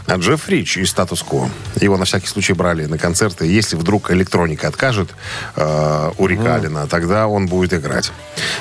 А 0.06 0.16
Джефф 0.16 0.48
Рич 0.48 0.76
из 0.78 0.90
статус-ко. 0.90 1.50
Его 1.80 1.96
на 1.96 2.04
всякий 2.04 2.28
случай 2.28 2.52
брали 2.52 2.86
на 2.86 2.96
концерты. 2.96 3.46
Если 3.46 3.74
вдруг 3.74 4.10
электроника 4.12 4.68
откажет 4.68 5.10
э, 5.56 6.10
у 6.16 6.26
Рикалина, 6.26 6.86
тогда 6.86 7.26
он 7.26 7.46
будет 7.46 7.74
играть. 7.74 8.12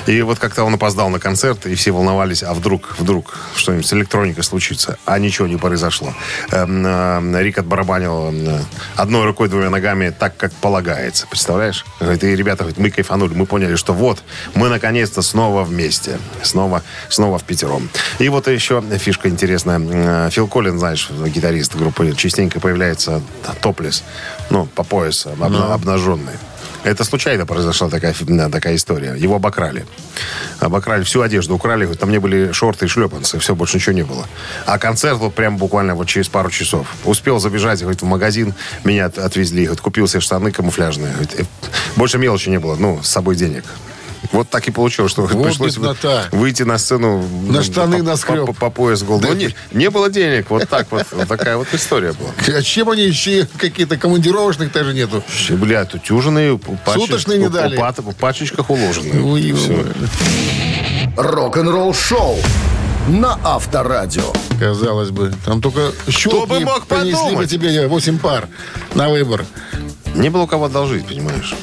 И 0.06 0.22
вот 0.22 0.38
как-то 0.40 0.64
он 0.64 0.74
опоздал 0.74 1.08
на 1.08 1.20
концерт, 1.20 1.66
и 1.66 1.74
все 1.76 1.92
волновались, 1.92 2.42
а 2.42 2.52
вдруг, 2.52 2.96
вдруг 2.98 3.38
что-нибудь 3.54 3.86
с 3.86 3.92
электроникой 3.92 4.42
случится. 4.42 4.98
А 5.04 5.18
ничего 5.20 5.46
не 5.46 5.56
произошло. 5.56 6.12
Эм, 6.50 6.84
э, 6.84 7.42
Рик 7.42 7.58
отбарабанил 7.58 8.32
э, 8.32 8.60
одной 8.96 9.24
рукой, 9.24 9.48
двумя 9.48 9.70
ногами 9.70 10.14
так, 10.16 10.36
как 10.36 10.52
полагается. 10.52 11.28
Представляешь? 11.28 11.84
Говорит, 12.00 12.24
и 12.24 12.34
ребята, 12.34 12.64
говорит, 12.64 12.78
мы 12.78 12.90
кайфанули, 12.90 13.34
мы 13.34 13.46
поняли, 13.46 13.76
что 13.76 13.92
вот, 13.92 14.22
мы 14.54 14.68
наконец-то 14.68 15.22
снова 15.22 15.62
вместе. 15.62 16.18
Снова, 16.42 16.82
снова 17.08 17.38
в 17.38 17.44
пятером. 17.44 17.88
И 18.18 18.28
вот 18.28 18.48
еще 18.48 18.82
фишка 18.98 19.28
интересная. 19.28 19.80
Э, 19.80 20.30
Фил 20.30 20.48
Коллин, 20.48 20.78
знаешь, 20.78 21.08
гитарист 21.36 21.76
группы, 21.76 22.12
частенько 22.16 22.58
появляется 22.60 23.20
топлес, 23.60 24.02
ну, 24.50 24.66
по 24.66 24.82
пояс, 24.84 25.26
обна- 25.26 25.72
обнаженный. 25.74 26.32
Это 26.84 27.02
случайно 27.04 27.46
произошла 27.46 27.88
такая, 27.88 28.14
такая 28.50 28.76
история. 28.76 29.14
Его 29.16 29.34
обокрали. 29.36 29.84
Обокрали 30.60 31.02
всю 31.02 31.20
одежду, 31.20 31.54
украли. 31.56 31.86
Там 31.94 32.10
не 32.12 32.18
были 32.18 32.52
шорты 32.52 32.84
и 32.84 32.88
шлепанцы. 32.88 33.38
Все, 33.40 33.56
больше 33.56 33.76
ничего 33.78 33.92
не 33.92 34.04
было. 34.04 34.24
А 34.66 34.78
концерт 34.78 35.18
вот 35.18 35.34
прям 35.34 35.56
буквально 35.56 35.96
вот 35.96 36.06
через 36.06 36.28
пару 36.28 36.48
часов. 36.48 36.86
Успел 37.04 37.40
забежать, 37.40 37.80
говорит, 37.80 38.02
в 38.02 38.04
магазин. 38.04 38.54
Меня 38.84 39.06
от- 39.06 39.18
отвезли. 39.18 39.64
Говорит, 39.64 39.80
купил 39.80 40.06
себе 40.06 40.20
штаны 40.20 40.52
камуфляжные. 40.52 41.12
Э, 41.38 41.42
больше 41.96 42.18
мелочи 42.18 42.50
не 42.50 42.60
было. 42.60 42.76
Ну, 42.76 43.02
с 43.02 43.08
собой 43.08 43.34
денег. 43.34 43.64
Вот 44.32 44.48
так 44.50 44.66
и 44.68 44.70
получилось, 44.70 45.12
что 45.12 45.22
Вот 45.22 45.42
пришлось 45.44 45.76
беднота. 45.76 46.24
выйти 46.32 46.62
на 46.62 46.78
сцену 46.78 47.24
На 47.48 47.62
штаны 47.62 47.98
по, 47.98 48.04
наскреб. 48.04 48.46
по, 48.46 48.52
по 48.52 48.70
пояс 48.70 49.02
гол. 49.02 49.20
Да. 49.20 49.28
Ну, 49.28 49.34
не, 49.34 49.54
не 49.72 49.90
было 49.90 50.10
денег. 50.10 50.50
Вот 50.50 50.68
так 50.68 50.86
вот. 50.90 51.06
Вот 51.12 51.28
такая 51.28 51.56
вот 51.56 51.68
история 51.72 52.12
была. 52.12 52.30
А 52.58 52.62
чем 52.62 52.90
они 52.90 53.02
еще 53.02 53.46
какие-то 53.58 53.96
командировочных 53.96 54.72
даже 54.72 54.94
нету? 54.94 55.22
Бля, 55.50 55.84
тутюженные, 55.84 56.56
паче- 56.56 57.00
Суточные 57.00 57.38
не 57.38 57.48
дали. 57.48 57.76
В 57.76 58.14
пачечках 58.14 58.70
ой. 58.70 58.80
Рок-н-ролл 61.16 61.94
шоу 61.94 62.36
на 63.08 63.38
Авторадио. 63.44 64.32
Казалось 64.58 65.10
бы. 65.10 65.32
Там 65.44 65.60
только 65.62 65.92
щелки 66.08 66.46
бы 66.46 66.60
мог 66.60 66.86
принесли 66.86 67.12
бы 67.12 67.18
подумать? 67.24 67.50
тебе 67.50 67.86
8 67.86 68.18
пар 68.18 68.48
на 68.94 69.08
выбор. 69.08 69.44
Не 70.14 70.30
было 70.30 70.42
у 70.42 70.46
кого 70.46 70.64
одолжить, 70.66 71.06
понимаешь? 71.06 71.54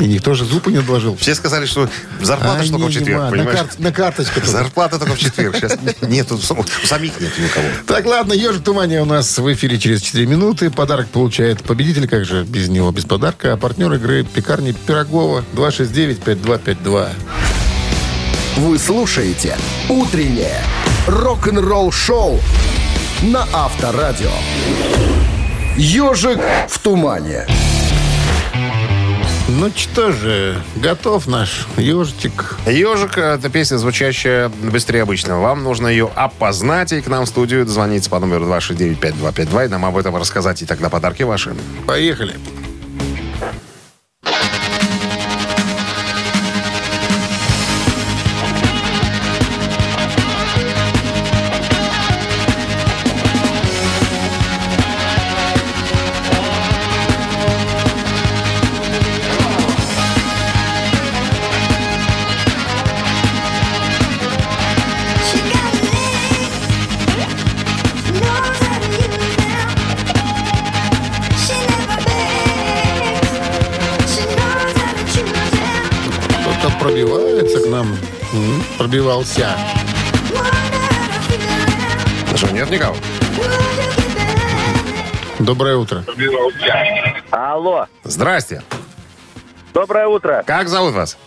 И 0.00 0.04
никто 0.06 0.34
же 0.34 0.44
зубы 0.46 0.72
не 0.72 0.78
отложил. 0.78 1.16
Все 1.16 1.34
сказали, 1.34 1.66
что 1.66 1.88
зарплата 2.22 2.62
А, 2.62 2.70
только 2.70 2.86
в 2.86 2.90
четверг, 2.90 3.08
нема. 3.10 3.24
на, 3.26 3.30
понимаешь? 3.30 3.58
кар- 3.58 3.68
на 3.78 3.92
карточку. 3.92 4.40
Зарплата 4.44 4.98
только 4.98 5.14
в 5.14 5.18
четверг. 5.18 5.56
Сейчас 5.56 5.78
нету, 6.02 6.38
самих 6.38 7.20
нету 7.20 7.40
никого. 7.40 7.66
Так, 7.86 8.06
ладно, 8.06 8.32
ежик 8.32 8.64
Тумания 8.64 9.02
у 9.02 9.04
нас 9.04 9.36
в 9.38 9.52
эфире 9.52 9.78
через 9.78 10.00
4 10.00 10.26
минуты. 10.26 10.70
Подарок 10.70 11.08
получает 11.08 11.62
победитель, 11.62 12.08
как 12.08 12.24
же 12.24 12.44
без 12.44 12.68
него, 12.68 12.90
без 12.92 13.04
подарка. 13.04 13.52
А 13.52 13.56
партнер 13.56 13.92
игры 13.92 14.24
пекарни 14.24 14.72
Пирогова 14.72 15.44
269-5252. 15.54 17.08
Вы 18.56 18.78
слушаете 18.78 19.56
«Утреннее 19.88 20.62
рок-н-ролл-шоу» 21.06 22.40
на 23.22 23.46
Авторадио. 23.52 24.30
«Ежик 25.76 26.38
в 26.68 26.78
тумане». 26.78 27.46
Ну 29.58 29.68
что 29.74 30.12
же, 30.12 30.62
готов 30.76 31.26
наш 31.26 31.66
ежик. 31.76 32.56
Ежик, 32.66 33.18
это 33.18 33.50
песня, 33.50 33.78
звучащая 33.78 34.48
быстрее 34.48 35.02
обычного. 35.02 35.40
Вам 35.40 35.64
нужно 35.64 35.88
ее 35.88 36.08
опознать 36.14 36.92
и 36.92 37.00
к 37.00 37.08
нам 37.08 37.24
в 37.24 37.28
студию 37.28 37.66
дозвониться 37.66 38.10
по 38.10 38.20
номеру 38.20 38.46
269-5252 38.46 39.64
и 39.64 39.68
нам 39.68 39.84
об 39.84 39.96
этом 39.96 40.14
рассказать. 40.14 40.62
И 40.62 40.66
тогда 40.66 40.88
подарки 40.88 41.24
ваши. 41.24 41.56
Поехали. 41.86 42.36
Пробивался. 78.80 79.46
Что, 82.34 82.50
нет 82.50 82.70
никого? 82.70 82.96
Доброе 85.38 85.76
утро. 85.76 86.02
Алло, 87.30 87.84
Здрасте. 88.04 88.62
доброе 89.74 90.06
утро. 90.06 90.42
Как 90.46 90.70
зовут 90.70 90.94
вас? 90.94 91.18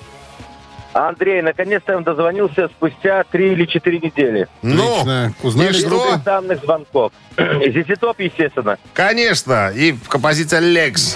Андрей, 0.93 1.43
наконец-то 1.43 1.91
я 1.91 1.97
вам 1.97 2.03
дозвонился 2.03 2.69
спустя 2.69 3.23
три 3.31 3.51
или 3.53 3.65
четыре 3.65 3.99
недели. 3.99 4.47
Ну, 4.63 4.91
Отлично. 4.91 5.33
Узнали, 5.43 5.69
и 5.69 5.73
что? 5.73 6.17
Данных 6.25 6.59
звонков. 6.63 7.11
Зизи 7.37 7.93
Топ, 7.97 8.19
естественно. 8.19 8.79
Конечно. 8.95 9.71
И 9.75 9.95
композиция 10.09 10.59
«Legs». 10.59 11.15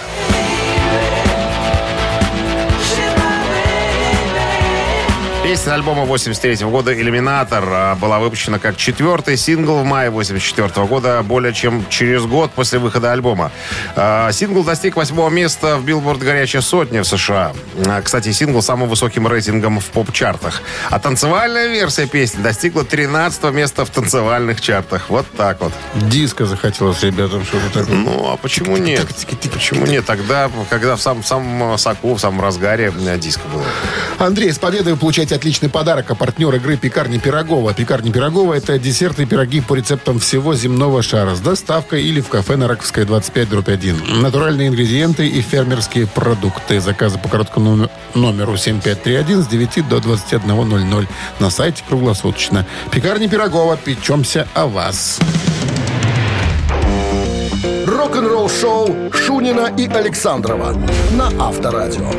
Песня 5.47 5.75
альбома 5.75 6.03
83 6.03 6.65
года 6.65 6.93
«Eliminator» 6.93 7.63
а, 7.65 7.95
была 7.95 8.19
выпущена 8.19 8.59
как 8.59 8.75
четвертый 8.75 9.37
сингл 9.37 9.77
в 9.77 9.85
мае 9.85 10.09
84 10.09 10.85
года, 10.85 11.23
более 11.23 11.53
чем 11.53 11.85
через 11.87 12.25
год 12.25 12.51
после 12.51 12.79
выхода 12.79 13.13
альбома. 13.13 13.53
А, 13.95 14.29
Сингл 14.33 14.65
достиг 14.65 14.97
восьмого 14.97 15.29
места 15.29 15.77
в 15.77 15.85
Билборд 15.85 16.19
«Горячая 16.19 16.61
сотня» 16.61 17.01
в 17.01 17.07
США. 17.07 17.53
А, 17.85 18.01
Кстати, 18.01 18.33
сингл 18.33 18.61
с 18.61 18.65
самым 18.65 18.89
высоким 18.89 19.25
рейтингом 19.25 19.79
в 19.79 19.85
поп-чартах. 19.85 20.61
А 20.89 20.99
танцевальная 20.99 21.67
версия 21.67 22.07
песни 22.07 22.41
достигла 22.41 22.83
13 22.83 23.41
места 23.53 23.85
в 23.85 23.89
танцевальных 23.89 24.59
чартах. 24.59 25.05
Вот 25.07 25.27
так 25.37 25.61
вот. 25.61 25.71
Диско 25.95 26.45
захотелось 26.45 27.01
ребятам 27.03 27.45
что-то 27.45 27.79
такое. 27.79 27.95
Ну, 27.95 28.29
а 28.33 28.35
почему 28.35 28.75
нет? 28.75 29.07
Почему 29.53 29.85
нет? 29.85 30.05
Тогда, 30.05 30.51
когда 30.69 30.97
в 30.97 31.01
самом, 31.01 31.23
самом 31.23 31.77
соку, 31.77 32.15
в 32.15 32.19
самом 32.19 32.41
разгаре 32.41 32.91
диско 33.15 33.47
было. 33.47 33.63
Андрей, 34.19 34.51
с 34.51 34.59
победой 34.59 34.97
получаете 34.97 35.36
отличный 35.37 35.69
подарок. 35.69 36.11
А 36.11 36.15
партнер 36.15 36.53
игры 36.55 36.77
«Пекарни 36.77 37.17
Пирогова». 37.17 37.73
«Пекарни 37.73 38.11
Пирогова»— 38.11 38.53
это 38.55 38.77
десерты 38.77 39.23
и 39.23 39.25
пироги 39.25 39.61
по 39.61 39.75
рецептам 39.75 40.19
всего 40.19 40.53
земного 40.53 41.01
шара 41.01 41.35
с 41.35 41.39
доставкой 41.39 42.03
или 42.03 42.21
в 42.21 42.27
кафе 42.27 42.57
на 42.57 42.67
Раковской 42.67 43.05
25 43.05 43.49
дробь 43.49 43.69
1. 43.69 44.21
Натуральные 44.21 44.67
ингредиенты 44.67 45.27
и 45.27 45.41
фермерские 45.41 46.07
продукты. 46.07 46.79
Заказы 46.79 47.17
по 47.17 47.29
короткому 47.29 47.75
номер- 47.75 47.89
номеру 48.13 48.57
7531 48.57 49.43
с 49.43 49.47
9 49.47 49.87
до 49.87 49.97
21.00 49.97 51.07
на 51.39 51.49
сайте 51.49 51.83
круглосуточно. 51.87 52.65
«Пекарни 52.91 53.27
Пирогова». 53.27 53.77
Печемся 53.77 54.47
о 54.53 54.67
вас. 54.67 55.19
Рок-н-ролл-шоу 57.85 59.11
Шунина 59.13 59.71
и 59.77 59.87
Александрова 59.87 60.73
на 61.11 61.27
Авторадио. 61.39 62.11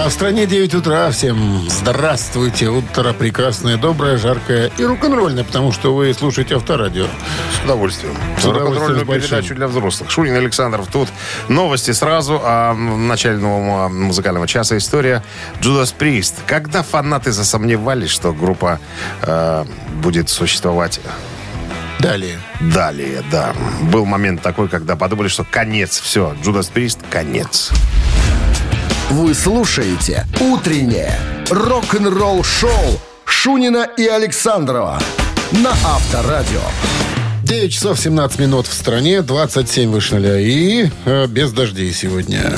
А 0.00 0.08
в 0.08 0.12
стране 0.12 0.46
9 0.46 0.74
утра. 0.76 1.10
Всем 1.10 1.68
здравствуйте. 1.68 2.68
Утро 2.68 3.12
прекрасное, 3.12 3.76
доброе, 3.76 4.16
жаркое 4.16 4.70
и 4.78 4.84
рок-н-ролльное, 4.84 5.42
потому 5.42 5.72
что 5.72 5.92
вы 5.92 6.14
слушаете 6.14 6.54
авторадио. 6.54 7.06
С 7.52 7.64
удовольствием. 7.64 8.14
С 8.38 8.44
удовольствием, 8.44 9.00
с 9.00 9.08
передачу 9.08 9.56
для 9.56 9.66
взрослых. 9.66 10.08
Шунин 10.08 10.36
Александров 10.36 10.86
тут. 10.86 11.08
Новости 11.48 11.90
сразу. 11.90 12.40
А 12.44 12.74
в 12.74 12.76
начале 12.76 13.38
нового 13.38 13.88
музыкального 13.88 14.46
часа 14.46 14.76
история 14.76 15.24
Джудас 15.60 15.90
Прист. 15.90 16.36
Когда 16.46 16.84
фанаты 16.84 17.32
засомневались, 17.32 18.10
что 18.10 18.32
группа 18.32 18.78
э, 19.22 19.64
будет 20.00 20.28
существовать 20.28 21.00
Далее. 21.98 22.38
далее, 22.60 23.24
да. 23.32 23.52
Был 23.82 24.04
момент 24.04 24.42
такой, 24.42 24.68
когда 24.68 24.94
подумали, 24.94 25.26
что 25.26 25.42
конец. 25.42 25.98
Все, 25.98 26.36
Джудас 26.40 26.68
Прист, 26.68 27.00
конец. 27.10 27.72
Вы 29.10 29.32
слушаете 29.32 30.26
«Утреннее 30.38 31.18
рок-н-ролл-шоу» 31.48 33.00
Шунина 33.24 33.88
и 33.96 34.06
Александрова 34.06 35.00
на 35.50 35.70
Авторадио. 35.70 36.60
9 37.42 37.72
часов 37.72 37.98
17 37.98 38.38
минут 38.38 38.66
в 38.66 38.74
стране, 38.74 39.22
27 39.22 39.90
выше 39.90 40.16
нуля 40.16 40.38
и 40.38 40.90
э, 41.06 41.26
без 41.26 41.52
дождей 41.52 41.90
сегодня. 41.94 42.52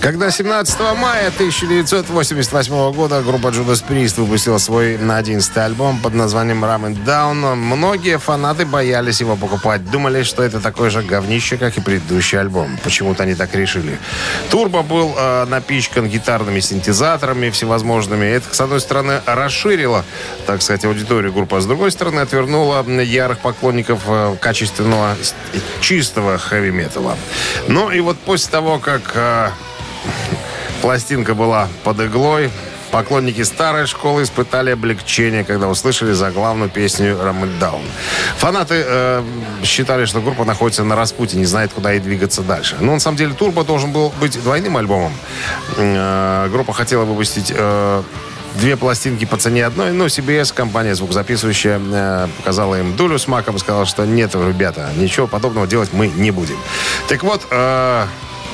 Когда 0.00 0.30
17 0.30 0.80
мая 0.96 1.28
1988 1.28 2.92
года 2.92 3.20
группа 3.20 3.48
Judas 3.48 3.84
Priest 3.86 4.18
выпустила 4.18 4.56
свой 4.56 4.96
на 4.96 5.18
11 5.18 5.54
альбом 5.58 6.00
под 6.00 6.14
названием 6.14 6.64
Ram 6.64 6.86
and 6.86 7.04
Down, 7.04 7.54
многие 7.54 8.16
фанаты 8.18 8.64
боялись 8.64 9.20
его 9.20 9.36
покупать. 9.36 9.84
Думали, 9.90 10.22
что 10.22 10.42
это 10.42 10.58
такое 10.58 10.88
же 10.88 11.02
говнище, 11.02 11.58
как 11.58 11.76
и 11.76 11.82
предыдущий 11.82 12.40
альбом. 12.40 12.78
Почему-то 12.82 13.24
они 13.24 13.34
так 13.34 13.54
решили. 13.54 13.98
Турбо 14.50 14.80
был 14.80 15.14
э, 15.18 15.44
напичкан 15.44 16.08
гитарными 16.08 16.60
синтезаторами 16.60 17.50
всевозможными. 17.50 18.24
Это, 18.24 18.54
с 18.54 18.60
одной 18.62 18.80
стороны, 18.80 19.20
расширило, 19.26 20.06
так 20.46 20.62
сказать, 20.62 20.86
аудиторию 20.86 21.30
группы, 21.30 21.56
а 21.56 21.60
с 21.60 21.66
другой 21.66 21.92
стороны, 21.92 22.20
отвернуло 22.20 22.82
ярых 23.02 23.40
поклонников 23.40 24.00
э, 24.06 24.34
качественного, 24.40 25.14
чистого 25.82 26.38
хэви-металла. 26.38 27.18
Ну 27.68 27.90
и 27.90 28.00
вот 28.00 28.18
после 28.18 28.50
того, 28.50 28.78
как 28.78 29.12
э, 29.14 29.50
Пластинка 30.82 31.34
была 31.34 31.68
под 31.84 32.00
иглой. 32.00 32.50
Поклонники 32.90 33.42
старой 33.42 33.86
школы 33.86 34.24
испытали 34.24 34.70
облегчение, 34.70 35.44
когда 35.44 35.68
услышали 35.68 36.12
заглавную 36.12 36.68
песню 36.68 37.16
«Ram 37.16 37.42
It 37.42 37.58
Down». 37.60 37.82
Фанаты 38.38 38.82
э, 38.84 39.22
считали, 39.62 40.06
что 40.06 40.20
группа 40.20 40.44
находится 40.44 40.82
на 40.82 40.96
распутье, 40.96 41.38
не 41.38 41.46
знает, 41.46 41.72
куда 41.72 41.92
ей 41.92 42.00
двигаться 42.00 42.42
дальше. 42.42 42.76
Но 42.80 42.94
на 42.94 42.98
самом 42.98 43.16
деле 43.16 43.32
«Турбо» 43.34 43.62
должен 43.62 43.92
был 43.92 44.12
быть 44.18 44.42
двойным 44.42 44.76
альбомом. 44.76 45.12
Э, 45.76 46.48
группа 46.50 46.72
хотела 46.72 47.04
выпустить... 47.04 47.52
э, 47.54 48.02
Две 48.56 48.76
пластинки 48.76 49.24
по 49.26 49.36
цене 49.36 49.64
одной, 49.64 49.92
но 49.92 50.06
CBS, 50.06 50.52
компания 50.52 50.96
звукозаписывающая, 50.96 51.80
э, 51.80 52.28
показала 52.38 52.80
им 52.80 52.96
дулю 52.96 53.16
с 53.16 53.28
маком 53.28 53.54
и 53.54 53.58
сказала, 53.60 53.86
что 53.86 54.04
нет, 54.04 54.34
ребята, 54.34 54.90
ничего 54.96 55.28
подобного 55.28 55.68
делать 55.68 55.90
мы 55.92 56.08
не 56.08 56.32
будем. 56.32 56.56
Так 57.08 57.22
вот, 57.22 57.46
э, 57.48 58.06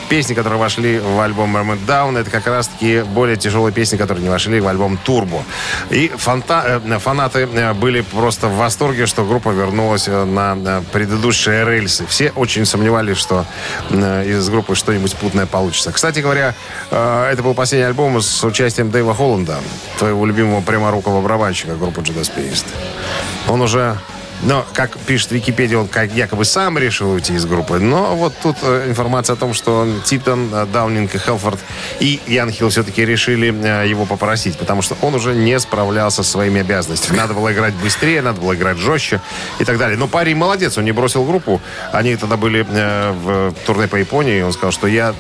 песни, 0.08 0.34
которые 0.34 0.58
вошли 0.58 0.98
в 0.98 1.20
альбом 1.20 1.56
It 1.56 1.86
Down, 1.86 2.18
это 2.18 2.30
как 2.30 2.46
раз-таки 2.46 3.02
более 3.02 3.36
тяжелые 3.36 3.72
песни, 3.72 3.96
которые 3.96 4.22
не 4.22 4.30
вошли 4.30 4.60
в 4.60 4.68
альбом 4.68 4.98
Turbo. 5.04 5.42
И 5.90 6.12
фанта- 6.16 6.80
э, 6.84 6.98
фанаты 6.98 7.48
э, 7.52 7.72
были 7.74 8.00
просто 8.00 8.48
в 8.48 8.56
восторге, 8.56 9.06
что 9.06 9.24
группа 9.24 9.50
вернулась 9.50 10.08
э, 10.08 10.24
на 10.24 10.82
предыдущие 10.92 11.64
рельсы. 11.64 12.06
Все 12.06 12.30
очень 12.30 12.64
сомневались, 12.66 13.16
что 13.16 13.44
из 13.90 14.48
группы 14.48 14.74
что-нибудь 14.74 15.14
путное 15.16 15.46
получится. 15.46 15.92
Кстати 15.92 16.20
говоря, 16.20 16.54
это 16.90 17.38
был 17.42 17.54
последний 17.54 17.86
альбом 17.86 18.20
с 18.20 18.44
участием 18.44 18.90
Дэйва 18.90 19.14
Холланда, 19.14 19.58
твоего 19.98 20.26
любимого 20.26 20.60
пряморукого 20.60 21.20
барабанщика 21.20 21.74
группы 21.74 22.00
Judas 22.00 22.30
Priest. 22.34 22.66
Он 23.48 23.60
уже 23.62 23.96
но, 24.42 24.66
как 24.74 24.98
пишет 24.98 25.32
Википедия, 25.32 25.78
он 25.78 25.88
как 25.88 26.12
якобы 26.12 26.44
сам 26.44 26.78
решил 26.78 27.12
уйти 27.12 27.34
из 27.34 27.46
группы. 27.46 27.78
Но 27.78 28.14
вот 28.16 28.34
тут 28.42 28.56
э, 28.62 28.86
информация 28.88 29.34
о 29.34 29.36
том, 29.36 29.54
что 29.54 29.88
Типтон, 30.04 30.50
э, 30.52 30.66
Даунинг 30.66 31.14
и 31.14 31.18
Хелфорд 31.18 31.58
и 32.00 32.20
Ян 32.26 32.50
Хилл 32.50 32.68
все-таки 32.68 33.04
решили 33.04 33.52
э, 33.52 33.88
его 33.88 34.04
попросить, 34.04 34.58
потому 34.58 34.82
что 34.82 34.96
он 35.00 35.14
уже 35.14 35.34
не 35.34 35.58
справлялся 35.58 36.22
со 36.22 36.30
своими 36.30 36.60
обязанностями. 36.60 37.16
Надо 37.16 37.34
было 37.34 37.52
играть 37.52 37.74
быстрее, 37.74 38.22
надо 38.22 38.40
было 38.40 38.54
играть 38.54 38.76
жестче 38.76 39.20
и 39.58 39.64
так 39.64 39.78
далее. 39.78 39.98
Но 39.98 40.06
парень 40.06 40.36
молодец, 40.36 40.76
он 40.78 40.84
не 40.84 40.92
бросил 40.92 41.24
группу. 41.24 41.60
Они 41.92 42.16
тогда 42.16 42.36
были 42.36 42.62
в 42.62 43.54
турне 43.66 43.88
по 43.88 43.96
Японии, 43.96 44.38
и 44.38 44.42
он 44.42 44.52
сказал, 44.52 44.72
что 44.72 44.86
я 44.86 45.14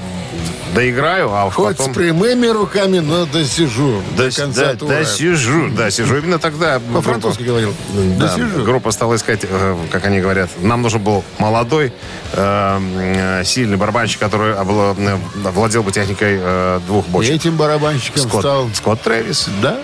доиграю, 0.76 1.34
а 1.34 1.46
уж 1.46 1.54
Хоть 1.54 1.76
потом... 1.78 1.92
с 1.92 1.96
прямыми 1.96 2.46
руками, 2.46 2.98
но 2.98 3.24
досижу 3.26 4.02
Да, 4.16 4.24
до 4.24 4.30
конца 4.36 4.64
да, 4.66 4.74
тура. 4.74 4.90
да, 4.90 5.04
сижу, 5.04 5.70
да, 5.70 5.90
сижу. 5.90 6.18
Именно 6.18 6.38
тогда... 6.38 6.80
По-французски 6.94 7.42
говорил. 7.42 7.74
Да, 8.18 8.28
Досижу. 8.28 8.62
группа 8.62 8.90
стала 8.90 9.16
искать, 9.16 9.40
э, 9.42 9.76
как 9.90 10.04
они 10.04 10.20
говорят, 10.20 10.50
нам 10.60 10.82
нужен 10.82 11.00
был 11.02 11.24
молодой, 11.38 11.92
э, 12.34 13.42
сильный 13.44 13.76
барабанщик, 13.76 14.20
который 14.20 14.52
э, 14.52 15.18
владел 15.50 15.82
бы 15.82 15.90
техникой 15.92 16.38
э, 16.40 16.80
двух 16.86 17.06
И 17.08 17.10
бочек. 17.10 17.34
этим 17.34 17.56
барабанщиком 17.56 18.22
Скотт, 18.22 18.40
стал... 18.40 18.70
Скотт 18.74 19.00
Трэвис. 19.00 19.48
Да? 19.62 19.78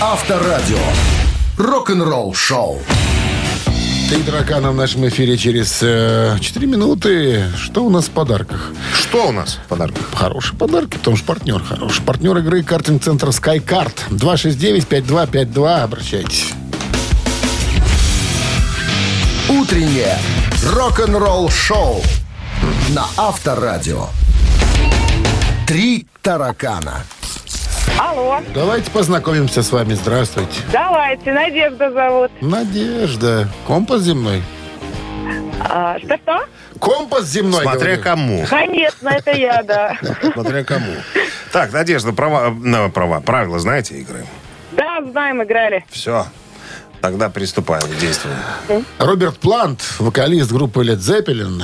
Авторадио. 0.00 0.78
Рок-н-ролл 1.58 2.34
шоу. 2.34 2.80
Три 4.08 4.22
таракана 4.22 4.70
в 4.70 4.76
нашем 4.76 5.08
эфире 5.08 5.36
через 5.36 5.80
э, 5.82 6.36
4 6.40 6.66
минуты. 6.68 7.46
Что 7.56 7.84
у 7.84 7.90
нас 7.90 8.04
в 8.04 8.10
подарках? 8.10 8.70
Что 8.94 9.28
у 9.28 9.32
нас 9.32 9.58
в 9.64 9.68
подарках? 9.68 10.06
Хорошие 10.14 10.56
подарки, 10.56 10.96
потому 10.96 11.16
что 11.16 11.26
партнер 11.26 11.60
хороший. 11.60 12.02
Партнер 12.04 12.38
игры 12.38 12.62
картинг-центр 12.62 13.28
SkyCard. 13.30 14.10
269-5252. 14.10 15.82
Обращайтесь. 15.82 16.52
Утреннее 19.48 20.16
рок-н-ролл 20.72 21.50
шоу 21.50 22.00
на 22.90 23.06
Авторадио. 23.16 24.06
Три 25.66 26.06
таракана. 26.22 27.02
Алло, 27.98 28.40
Давайте 28.54 28.90
познакомимся 28.90 29.62
с 29.62 29.72
вами. 29.72 29.94
Здравствуйте. 29.94 30.60
давайте, 30.72 31.32
Надежда 31.32 31.90
зовут. 31.90 32.30
Надежда. 32.42 33.48
Компас 33.66 34.02
земной. 34.02 34.42
А, 35.60 35.98
что-что? 35.98 36.44
Компас 36.78 37.24
земной. 37.26 37.62
Смотря 37.62 37.96
говорю. 37.96 38.02
кому. 38.02 38.46
Конечно, 38.48 39.08
это 39.08 39.32
я, 39.32 39.62
да. 39.62 39.96
Смотря 40.34 40.62
кому. 40.64 40.92
Так, 41.52 41.72
Надежда, 41.72 42.12
права, 42.12 42.50
ну, 42.50 42.90
права, 42.90 43.20
правила 43.20 43.58
знаете 43.58 43.94
игры? 43.98 44.26
Да, 44.72 45.00
знаем, 45.10 45.42
играли. 45.42 45.84
Все. 45.90 46.26
Тогда 47.00 47.28
приступаем 47.28 47.82
к 47.82 47.98
действию. 47.98 48.34
Роберт 48.98 49.38
Плант, 49.38 49.82
вокалист 49.98 50.50
группы 50.50 50.84
Led 50.84 50.98
Zeppelin, 50.98 51.62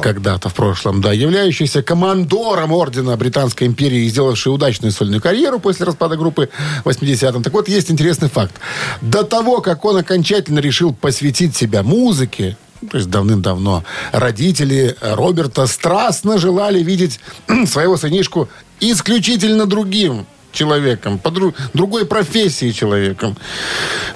когда-то 0.00 0.48
в 0.48 0.54
прошлом, 0.54 1.00
да, 1.00 1.12
являющийся 1.12 1.82
командором 1.82 2.72
ордена 2.72 3.16
Британской 3.16 3.66
империи 3.66 4.04
и 4.04 4.08
сделавший 4.08 4.52
удачную 4.52 4.92
сольную 4.92 5.20
карьеру 5.22 5.58
после 5.58 5.86
распада 5.86 6.16
группы 6.16 6.50
в 6.84 6.88
80-м. 6.88 7.42
Так 7.42 7.52
вот, 7.52 7.68
есть 7.68 7.90
интересный 7.90 8.28
факт. 8.28 8.54
До 9.00 9.22
того, 9.22 9.60
как 9.60 9.84
он 9.84 9.96
окончательно 9.96 10.58
решил 10.58 10.92
посвятить 10.92 11.56
себя 11.56 11.82
музыке, 11.82 12.56
ну, 12.80 12.88
то 12.88 12.96
есть 12.98 13.10
давным-давно, 13.10 13.84
родители 14.12 14.96
Роберта 15.00 15.66
страстно 15.66 16.38
желали 16.38 16.82
видеть 16.82 17.20
своего 17.66 17.96
сынишку 17.96 18.48
исключительно 18.80 19.66
другим 19.66 20.26
человеком, 20.52 21.18
по 21.18 21.28
дру- 21.28 21.54
другой 21.74 22.06
профессии 22.06 22.70
человеком. 22.70 23.36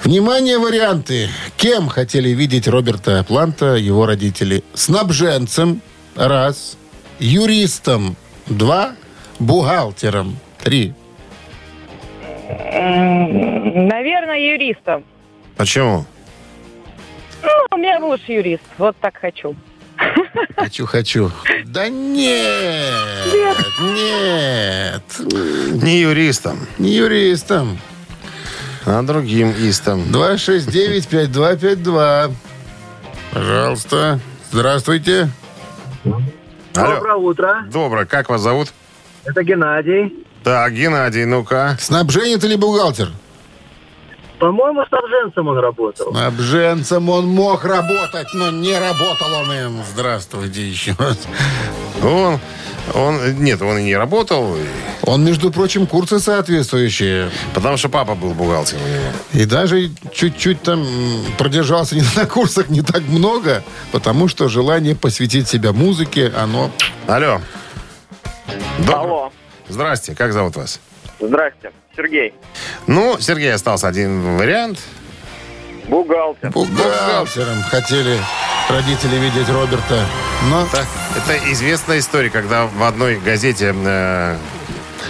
Внимание, 0.03 0.57
варианты. 0.57 1.29
Кем 1.57 1.87
хотели 1.87 2.29
видеть 2.29 2.67
Роберта 2.67 3.23
Планта 3.27 3.75
его 3.75 4.05
родители? 4.05 4.63
Снабженцем. 4.73 5.81
Раз. 6.15 6.77
Юристом. 7.19 8.15
Два. 8.47 8.95
Бухгалтером. 9.39 10.37
Три. 10.61 10.93
Наверное, 13.75 14.39
юристом. 14.39 15.03
Почему? 15.55 16.05
Ну, 17.41 17.49
у 17.71 17.77
меня 17.77 17.99
муж 17.99 18.19
юрист, 18.27 18.63
вот 18.77 18.95
так 19.01 19.17
хочу. 19.17 19.55
Хочу, 20.55 20.85
хочу. 20.85 21.31
Да 21.65 21.89
нет. 21.89 23.27
Нет. 23.81 25.03
Не 25.83 25.99
юристом, 26.01 26.59
Не 26.77 26.93
юристом. 26.95 27.79
а 28.85 29.01
другим 29.01 29.51
истом. 29.51 30.03
269-5252. 30.11 32.31
Пожалуйста. 33.31 34.19
Здравствуйте. 34.51 35.29
Алло. 36.05 36.21
Доброе 36.95 37.15
утро. 37.15 37.65
Доброе. 37.71 38.05
Как 38.05 38.29
вас 38.29 38.41
зовут? 38.41 38.71
Это 39.25 39.43
Геннадий. 39.43 40.25
Так, 40.43 40.73
Геннадий, 40.73 41.25
ну-ка. 41.25 41.77
Снабженец 41.79 42.43
или 42.43 42.55
бухгалтер? 42.55 43.09
По-моему, 44.43 44.83
снабженцем 44.89 45.47
он 45.47 45.57
работал. 45.57 46.11
Снабженцем 46.11 47.07
он 47.07 47.27
мог 47.27 47.63
работать, 47.63 48.27
но 48.33 48.51
не 48.51 48.77
работал 48.77 49.33
он 49.35 49.53
им. 49.53 49.81
Здравствуйте 49.89 50.67
еще 50.67 50.93
раз. 50.99 51.17
Он, 52.03 52.41
он, 52.93 53.41
нет, 53.41 53.61
он 53.61 53.77
и 53.77 53.83
не 53.83 53.95
работал, 53.95 54.57
Он, 55.03 55.23
между 55.23 55.49
прочим, 55.49 55.87
курсы 55.87 56.19
соответствующие. 56.19 57.29
потому 57.53 57.77
что 57.77 57.87
папа 57.87 58.15
был 58.15 58.33
бухгалтером 58.33 58.81
у 58.83 58.85
него. 58.85 59.11
И 59.31 59.45
даже 59.45 59.89
чуть-чуть 60.13 60.61
там 60.61 60.85
продержался 61.37 61.95
не 62.01 62.03
на 62.13 62.25
курсах 62.25 62.67
не 62.67 62.81
так 62.81 63.03
много, 63.03 63.63
потому 63.93 64.27
что 64.27 64.49
желание 64.49 64.93
посвятить 64.93 65.47
себя 65.47 65.71
музыке, 65.71 66.33
оно... 66.37 66.69
Алло. 67.07 67.39
Доброе. 68.79 68.97
Алло. 68.97 69.31
Здрасте, 69.69 70.15
как 70.15 70.33
зовут 70.33 70.57
вас? 70.57 70.81
Здрасте. 71.27 71.71
Сергей. 71.95 72.33
Ну, 72.87 73.17
Сергей, 73.19 73.53
остался 73.53 73.87
один 73.87 74.37
вариант. 74.37 74.79
Бухгалтер. 75.87 76.49
Бухгалтером 76.51 77.61
хотели 77.63 78.17
родители 78.69 79.15
видеть 79.17 79.49
Роберта. 79.49 80.05
Но 80.49 80.63
Это, 80.63 80.85
это 81.17 81.51
известная 81.51 81.99
история, 81.99 82.29
когда 82.29 82.65
в 82.65 82.83
одной 82.83 83.19
газете, 83.19 83.73
э, 83.75 84.37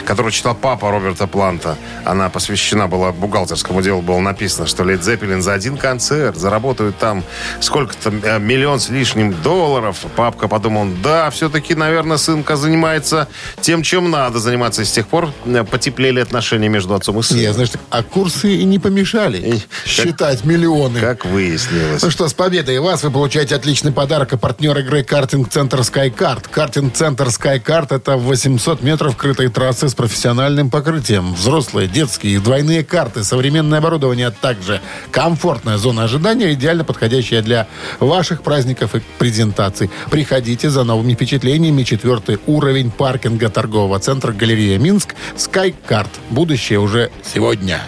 которую 0.06 0.32
читал 0.32 0.56
папа 0.56 0.92
Роберта 0.92 1.28
Планта. 1.28 1.78
Она 2.06 2.30
посвящена 2.30 2.88
была 2.88 3.12
бухгалтерскому 3.12 3.82
делу. 3.82 4.02
Было 4.02 4.20
написано, 4.20 4.68
что 4.68 4.84
Лед 4.84 5.04
Зеппелин 5.04 5.42
за 5.42 5.54
один 5.54 5.78
концерт 5.78 6.38
заработают 6.38 6.98
там 6.98 7.24
сколько-то 7.60 8.12
э, 8.24 8.40
миллион 8.40 8.80
с 8.80 8.90
лишним 8.90 9.34
долларов. 9.42 9.98
Папка 10.16 10.48
подумал, 10.48 10.88
да, 11.02 11.30
все-таки, 11.30 11.76
наверное, 11.76 12.18
сынка 12.18 12.56
занимается 12.56 13.28
тем, 13.62 13.84
чем 13.84 14.12
надо 14.12 14.40
заниматься. 14.40 14.82
И 14.82 14.86
с 14.86 14.92
тех 14.92 15.08
пор 15.08 15.32
э, 15.46 15.64
потеплели 15.64 16.20
отношения 16.20 16.70
между 16.70 16.94
отцом 16.96 17.20
и 17.20 17.24
сыном. 17.24 17.44
Не, 17.44 17.54
знаешь, 17.54 17.72
а 17.90 18.04
курсы 18.04 18.56
и 18.56 18.64
не 18.64 18.80
помешали 18.80 19.38
И 19.38 19.88
считать 19.88 20.46
миллионы. 20.46 21.00
Как 21.00 21.26
выяснилось. 21.26 22.02
Ну 22.02 22.10
что, 22.10 22.28
с 22.28 22.34
победой 22.34 22.80
вас 22.80 23.04
вы 23.04 23.12
получаете 23.12 23.56
отличный 23.56 23.92
подарок. 23.92 24.34
А 24.34 24.38
партнер 24.38 24.78
игры 24.80 25.04
«Картинг-центр 25.04 25.80
SkyCard». 25.80 26.50
«Картинг-центр 26.50 27.28
SkyCard»— 27.28 27.88
это 27.96 28.18
800 28.18 28.82
метров 28.82 29.16
крытой 29.18 29.50
трассы 29.50 29.83
с 29.90 29.96
профессиональным 29.96 30.70
покрытием. 30.70 31.34
Взрослые, 31.34 31.88
детские, 31.88 32.40
двойные 32.40 32.84
карты, 32.84 33.24
современное 33.24 33.80
оборудование, 33.80 34.28
а 34.28 34.32
также 34.32 34.82
комфортная 35.12 35.78
зона 35.78 36.04
ожидания, 36.04 36.54
идеально 36.54 36.84
подходящая 36.84 37.42
для 37.42 37.68
ваших 38.00 38.44
праздников 38.44 38.96
и 38.96 39.02
презентаций. 39.18 39.90
Приходите 40.10 40.70
за 40.70 40.84
новыми 40.84 41.14
впечатлениями. 41.14 41.84
Четвертый 41.84 42.40
уровень 42.46 42.92
паркинга 42.92 43.50
торгового 43.50 44.00
центра 44.00 44.32
«Галерея 44.32 44.78
Минск» 44.80 45.16
SkyCard. 45.36 46.10
Будущее 46.30 46.80
уже 46.80 47.12
сегодня. 47.34 47.82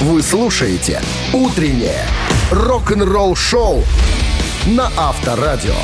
Вы 0.00 0.22
слушаете 0.22 1.00
«Утреннее 1.32 2.04
рок-н-ролл-шоу» 2.50 3.82
на 4.66 4.90
Авторадио. 4.96 5.74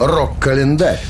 Рок-календарь. 0.00 1.00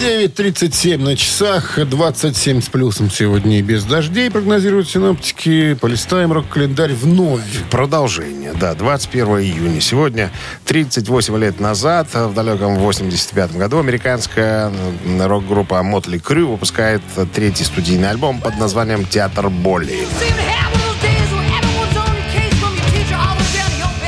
9.37 0.00 0.98
на 0.98 1.16
часах, 1.16 1.78
27 1.78 2.60
с 2.60 2.68
плюсом 2.68 3.10
сегодня 3.10 3.58
и 3.58 3.62
без 3.62 3.84
дождей, 3.84 4.30
прогнозируют 4.30 4.88
синоптики. 4.88 5.74
Полистаем 5.74 6.32
рок-календарь 6.32 6.92
вновь. 6.92 7.40
Продолжение, 7.70 8.52
да, 8.52 8.74
21 8.74 9.26
июня. 9.38 9.80
Сегодня, 9.80 10.32
38 10.64 11.38
лет 11.38 11.60
назад, 11.60 12.08
в 12.14 12.34
далеком 12.34 12.76
85 12.76 13.56
году, 13.56 13.78
американская 13.78 14.72
рок-группа 15.20 15.74
Motley 15.74 16.20
Crue 16.20 16.46
выпускает 16.46 17.02
третий 17.32 17.64
студийный 17.64 18.10
альбом 18.10 18.40
под 18.40 18.58
названием 18.58 19.06
«Театр 19.06 19.50
боли». 19.50 20.06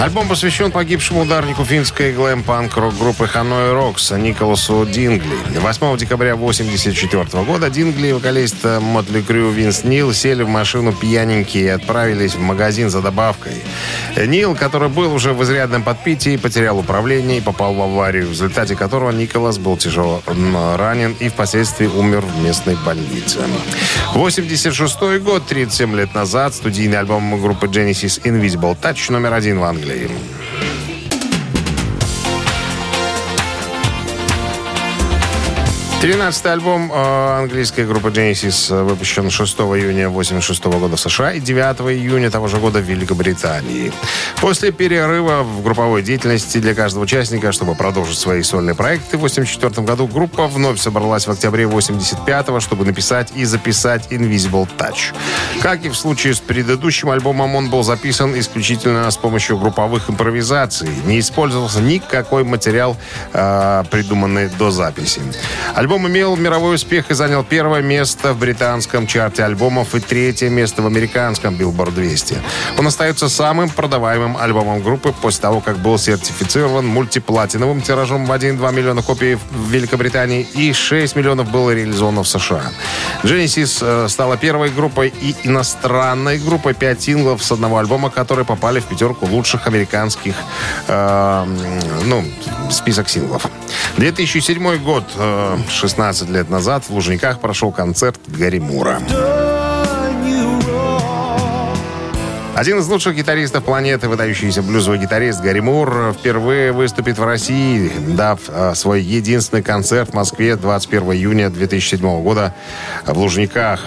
Альбом 0.00 0.28
посвящен 0.28 0.70
погибшему 0.70 1.22
ударнику 1.22 1.64
финской 1.64 2.12
глэм-панк 2.12 2.76
рок-группы 2.76 3.26
Ханой 3.26 3.72
Рокс 3.72 4.12
Николасу 4.12 4.86
Дингли. 4.86 5.34
8 5.58 5.96
декабря 5.96 6.34
1984 6.34 7.42
года 7.42 7.68
Дингли 7.68 8.08
и 8.08 8.12
вокалист 8.12 8.64
Мотли 8.80 9.22
Крю 9.22 9.50
Винс 9.50 9.82
Нил 9.82 10.12
сели 10.12 10.44
в 10.44 10.48
машину 10.48 10.92
пьяненькие 10.92 11.64
и 11.64 11.68
отправились 11.68 12.36
в 12.36 12.40
магазин 12.40 12.90
за 12.90 13.02
добавкой. 13.02 13.54
Нил, 14.16 14.54
который 14.54 14.88
был 14.88 15.12
уже 15.12 15.32
в 15.32 15.42
изрядном 15.42 15.82
подпитии, 15.82 16.36
потерял 16.36 16.78
управление 16.78 17.38
и 17.38 17.40
попал 17.40 17.74
в 17.74 17.82
аварию, 17.82 18.28
в 18.28 18.30
результате 18.30 18.76
которого 18.76 19.10
Николас 19.10 19.58
был 19.58 19.76
тяжело 19.76 20.22
ранен 20.76 21.16
и 21.18 21.28
впоследствии 21.28 21.86
умер 21.86 22.20
в 22.20 22.40
местной 22.40 22.76
больнице. 22.86 23.40
86 24.14 25.20
год, 25.24 25.44
37 25.46 25.96
лет 25.96 26.14
назад, 26.14 26.54
студийный 26.54 27.00
альбом 27.00 27.42
группы 27.42 27.66
Genesis 27.66 28.22
Invisible 28.22 28.76
Touch 28.80 29.10
номер 29.10 29.34
один 29.34 29.58
в 29.58 29.64
Англии. 29.64 29.87
Leben. 29.88 30.16
13-й 36.00 36.52
альбом 36.52 36.92
э, 36.92 37.38
английской 37.40 37.84
группы 37.84 38.10
Genesis 38.10 38.72
э, 38.72 38.84
выпущен 38.84 39.30
6 39.30 39.58
июня 39.58 40.08
86 40.08 40.64
года 40.66 40.94
в 40.94 41.00
США 41.00 41.32
и 41.32 41.40
9 41.40 41.80
июня 41.90 42.30
того 42.30 42.46
же 42.46 42.58
года 42.58 42.78
в 42.78 42.82
Великобритании. 42.82 43.92
После 44.40 44.70
перерыва 44.70 45.42
в 45.42 45.60
групповой 45.64 46.02
деятельности 46.02 46.58
для 46.58 46.76
каждого 46.76 47.02
участника, 47.02 47.50
чтобы 47.50 47.74
продолжить 47.74 48.16
свои 48.16 48.44
сольные 48.44 48.76
проекты, 48.76 49.16
в 49.18 49.22
84 49.22 49.84
году 49.84 50.06
группа 50.06 50.46
вновь 50.46 50.78
собралась 50.78 51.26
в 51.26 51.32
октябре 51.32 51.66
85 51.66 52.62
чтобы 52.62 52.84
написать 52.84 53.32
и 53.34 53.44
записать 53.44 54.06
Invisible 54.12 54.68
Touch. 54.78 55.16
Как 55.62 55.84
и 55.84 55.88
в 55.88 55.96
случае 55.96 56.34
с 56.34 56.38
предыдущим 56.38 57.10
альбомом, 57.10 57.56
он 57.56 57.70
был 57.70 57.82
записан 57.82 58.38
исключительно 58.38 59.10
с 59.10 59.16
помощью 59.16 59.58
групповых 59.58 60.08
импровизаций. 60.08 60.90
Не 61.06 61.18
использовался 61.18 61.80
никакой 61.80 62.44
материал, 62.44 62.96
э, 63.32 63.82
придуманный 63.90 64.48
до 64.48 64.70
записи. 64.70 65.22
Альбом 65.88 66.06
имел 66.06 66.36
мировой 66.36 66.74
успех 66.74 67.10
и 67.10 67.14
занял 67.14 67.42
первое 67.42 67.80
место 67.80 68.34
в 68.34 68.38
британском 68.38 69.06
чарте 69.06 69.42
альбомов 69.42 69.94
и 69.94 70.00
третье 70.00 70.50
место 70.50 70.82
в 70.82 70.86
американском 70.86 71.54
Billboard 71.54 71.92
200. 71.92 72.36
Он 72.76 72.86
остается 72.86 73.30
самым 73.30 73.70
продаваемым 73.70 74.36
альбомом 74.36 74.82
группы 74.82 75.14
после 75.18 75.40
того, 75.40 75.62
как 75.62 75.78
был 75.78 75.96
сертифицирован 75.96 76.86
мультиплатиновым 76.86 77.80
тиражом 77.80 78.26
в 78.26 78.32
1-2 78.32 78.70
миллиона 78.70 79.00
копий 79.00 79.36
в 79.36 79.70
Великобритании 79.70 80.42
и 80.42 80.74
6 80.74 81.16
миллионов 81.16 81.50
было 81.50 81.70
реализовано 81.70 82.22
в 82.22 82.28
США. 82.28 82.70
Genesis 83.22 83.78
э, 83.80 84.08
стала 84.10 84.36
первой 84.36 84.68
группой 84.68 85.08
и 85.08 85.34
иностранной 85.44 86.38
группой 86.38 86.74
5 86.74 87.00
синглов 87.00 87.42
с 87.42 87.50
одного 87.50 87.78
альбома, 87.78 88.10
которые 88.10 88.44
попали 88.44 88.80
в 88.80 88.84
пятерку 88.84 89.24
лучших 89.24 89.66
американских 89.66 90.34
э, 90.86 91.46
ну, 92.04 92.24
список 92.70 93.08
синглов. 93.08 93.46
2007 93.96 94.76
год, 94.84 95.04
э, 95.16 95.58
16 95.78 96.28
лет 96.30 96.50
назад, 96.50 96.82
в 96.84 96.90
Лужниках 96.90 97.38
прошел 97.38 97.70
концерт 97.70 98.18
Гарри 98.26 98.58
Мура. 98.58 99.00
Один 102.58 102.80
из 102.80 102.88
лучших 102.88 103.14
гитаристов 103.14 103.62
планеты, 103.62 104.08
выдающийся 104.08 104.62
блюзовый 104.64 104.98
гитарист 104.98 105.40
Гарри 105.40 105.60
Мур, 105.60 106.12
впервые 106.18 106.72
выступит 106.72 107.16
в 107.16 107.24
России, 107.24 107.92
дав 108.08 108.40
э, 108.48 108.74
свой 108.74 109.00
единственный 109.00 109.62
концерт 109.62 110.10
в 110.10 110.14
Москве 110.14 110.56
21 110.56 111.12
июня 111.12 111.50
2007 111.50 112.00
года 112.20 112.52
в 113.06 113.16
Лужниках. 113.16 113.84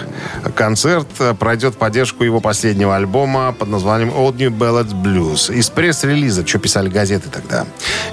Концерт 0.54 1.06
э, 1.18 1.34
пройдет 1.34 1.74
в 1.74 1.76
поддержку 1.76 2.24
его 2.24 2.40
последнего 2.40 2.96
альбома 2.96 3.52
под 3.52 3.68
названием 3.68 4.08
Old 4.08 4.38
New 4.38 4.50
Ballads 4.50 4.94
Blues. 4.94 5.54
Из 5.54 5.68
пресс-релиза, 5.68 6.46
что 6.46 6.58
писали 6.58 6.88
газеты 6.88 7.28
тогда. 7.28 7.66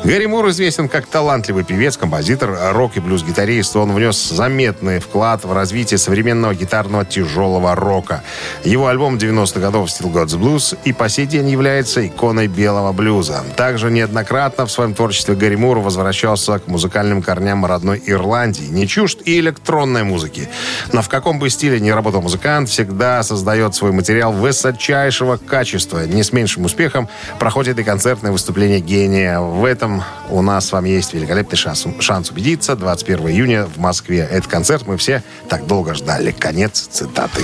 Гарри 0.03 0.25
Мур 0.25 0.49
известен 0.49 0.89
как 0.89 1.05
талантливый 1.05 1.63
певец, 1.63 1.95
композитор, 1.95 2.73
рок- 2.73 2.97
и 2.97 2.99
блюз-гитарист. 2.99 3.77
Он 3.77 3.93
внес 3.93 4.27
заметный 4.27 4.99
вклад 4.99 5.45
в 5.45 5.53
развитие 5.53 5.99
современного 5.99 6.53
гитарного 6.53 7.05
тяжелого 7.05 7.75
рока. 7.75 8.23
Его 8.65 8.87
альбом 8.87 9.15
90-х 9.15 9.61
годов 9.61 9.87
Still 9.87 10.11
Got 10.11 10.25
the 10.25 10.48
Blues 10.49 10.77
и 10.83 10.93
по 10.93 11.09
сей 11.09 11.25
день 11.25 11.49
является 11.49 12.05
иконой 12.05 12.47
белого 12.47 12.91
блюза. 12.91 13.43
Также 13.55 13.91
неоднократно 13.91 14.65
в 14.65 14.71
своем 14.71 14.93
творчестве 14.93 15.35
Гарри 15.35 15.55
Мур 15.55 15.79
возвращался 15.79 16.59
к 16.59 16.67
музыкальным 16.67 17.21
корням 17.21 17.65
родной 17.65 18.01
Ирландии. 18.05 18.65
Не 18.65 18.87
чужд 18.87 19.19
и 19.25 19.39
электронной 19.39 20.03
музыки. 20.03 20.49
Но 20.91 21.01
в 21.01 21.09
каком 21.09 21.39
бы 21.39 21.49
стиле 21.49 21.79
ни 21.79 21.89
работал 21.89 22.21
музыкант, 22.21 22.69
всегда 22.69 23.21
создает 23.23 23.75
свой 23.75 23.91
материал 23.91 24.31
высочайшего 24.31 25.37
качества. 25.37 26.05
Не 26.05 26.23
с 26.23 26.33
меньшим 26.33 26.65
успехом 26.65 27.09
проходит 27.39 27.77
и 27.79 27.83
концертное 27.83 28.31
выступление 28.31 28.79
гения. 28.79 29.39
В 29.39 29.65
этом 29.65 30.03
у 30.29 30.41
нас 30.41 30.67
с 30.67 30.71
вами 30.71 30.89
есть 30.89 31.13
великолепный 31.13 31.57
шанс, 31.57 31.85
шанс 31.99 32.31
убедиться. 32.31 32.75
21 32.75 33.29
июня 33.29 33.65
в 33.65 33.77
Москве. 33.77 34.27
Этот 34.29 34.47
концерт 34.47 34.87
мы 34.87 34.97
все 34.97 35.23
так 35.47 35.67
долго 35.67 35.93
ждали. 35.93 36.31
Конец 36.31 36.87
цитаты. 36.91 37.43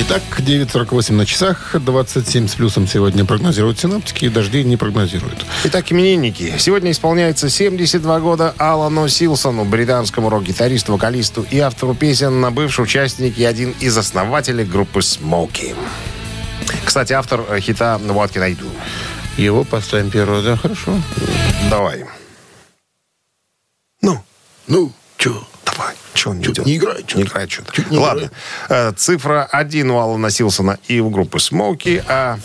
Итак, 0.00 0.22
9.48 0.38 1.12
на 1.12 1.26
часах, 1.26 1.74
27 1.74 2.46
с 2.46 2.54
плюсом 2.54 2.86
сегодня 2.86 3.24
прогнозируют 3.24 3.80
синоптики, 3.80 4.26
и 4.26 4.28
дождей 4.28 4.62
не 4.62 4.76
прогнозируют. 4.76 5.44
Итак, 5.64 5.90
именинники. 5.90 6.54
Сегодня 6.56 6.92
исполняется 6.92 7.50
72 7.50 8.20
года 8.20 8.54
Алану 8.58 9.08
Силсону, 9.08 9.64
британскому 9.64 10.30
рок-гитаристу, 10.30 10.92
вокалисту 10.92 11.44
и 11.50 11.58
автору 11.58 11.96
песен, 11.96 12.54
бывший 12.54 12.84
участник 12.84 13.38
и 13.38 13.44
один 13.44 13.74
из 13.80 13.98
основателей 13.98 14.64
группы 14.64 15.02
Смоки. 15.02 15.74
Кстати, 16.84 17.12
автор 17.12 17.44
э, 17.48 17.58
хита 17.58 17.98
«What 18.00 18.32
Can 18.32 18.42
I 18.42 18.52
Do». 18.52 18.70
Его 19.36 19.64
поставим 19.64 20.10
первого, 20.10 20.42
да, 20.42 20.56
хорошо. 20.56 20.96
Давай. 21.70 22.04
Ну, 24.00 24.22
Ну, 24.68 24.92
что? 25.16 25.44
Давай. 25.78 25.94
Че 26.14 26.30
он 26.30 26.38
не 26.38 26.44
идет? 26.44 26.66
не 26.66 26.76
играет 26.76 27.00
что-то? 27.00 27.18
Не 27.18 27.24
играет 27.24 27.50
что-то. 27.50 27.72
Чё-то 27.72 27.90
не 27.90 27.98
Ладно. 27.98 28.30
Э, 28.68 28.92
Цифра 28.96 29.44
один 29.44 29.90
у 29.90 29.98
Алана 29.98 30.30
Силсона 30.30 30.78
и 30.88 31.00
у 31.00 31.10
группы 31.10 31.38
Смоки, 31.40 32.02
а... 32.08 32.38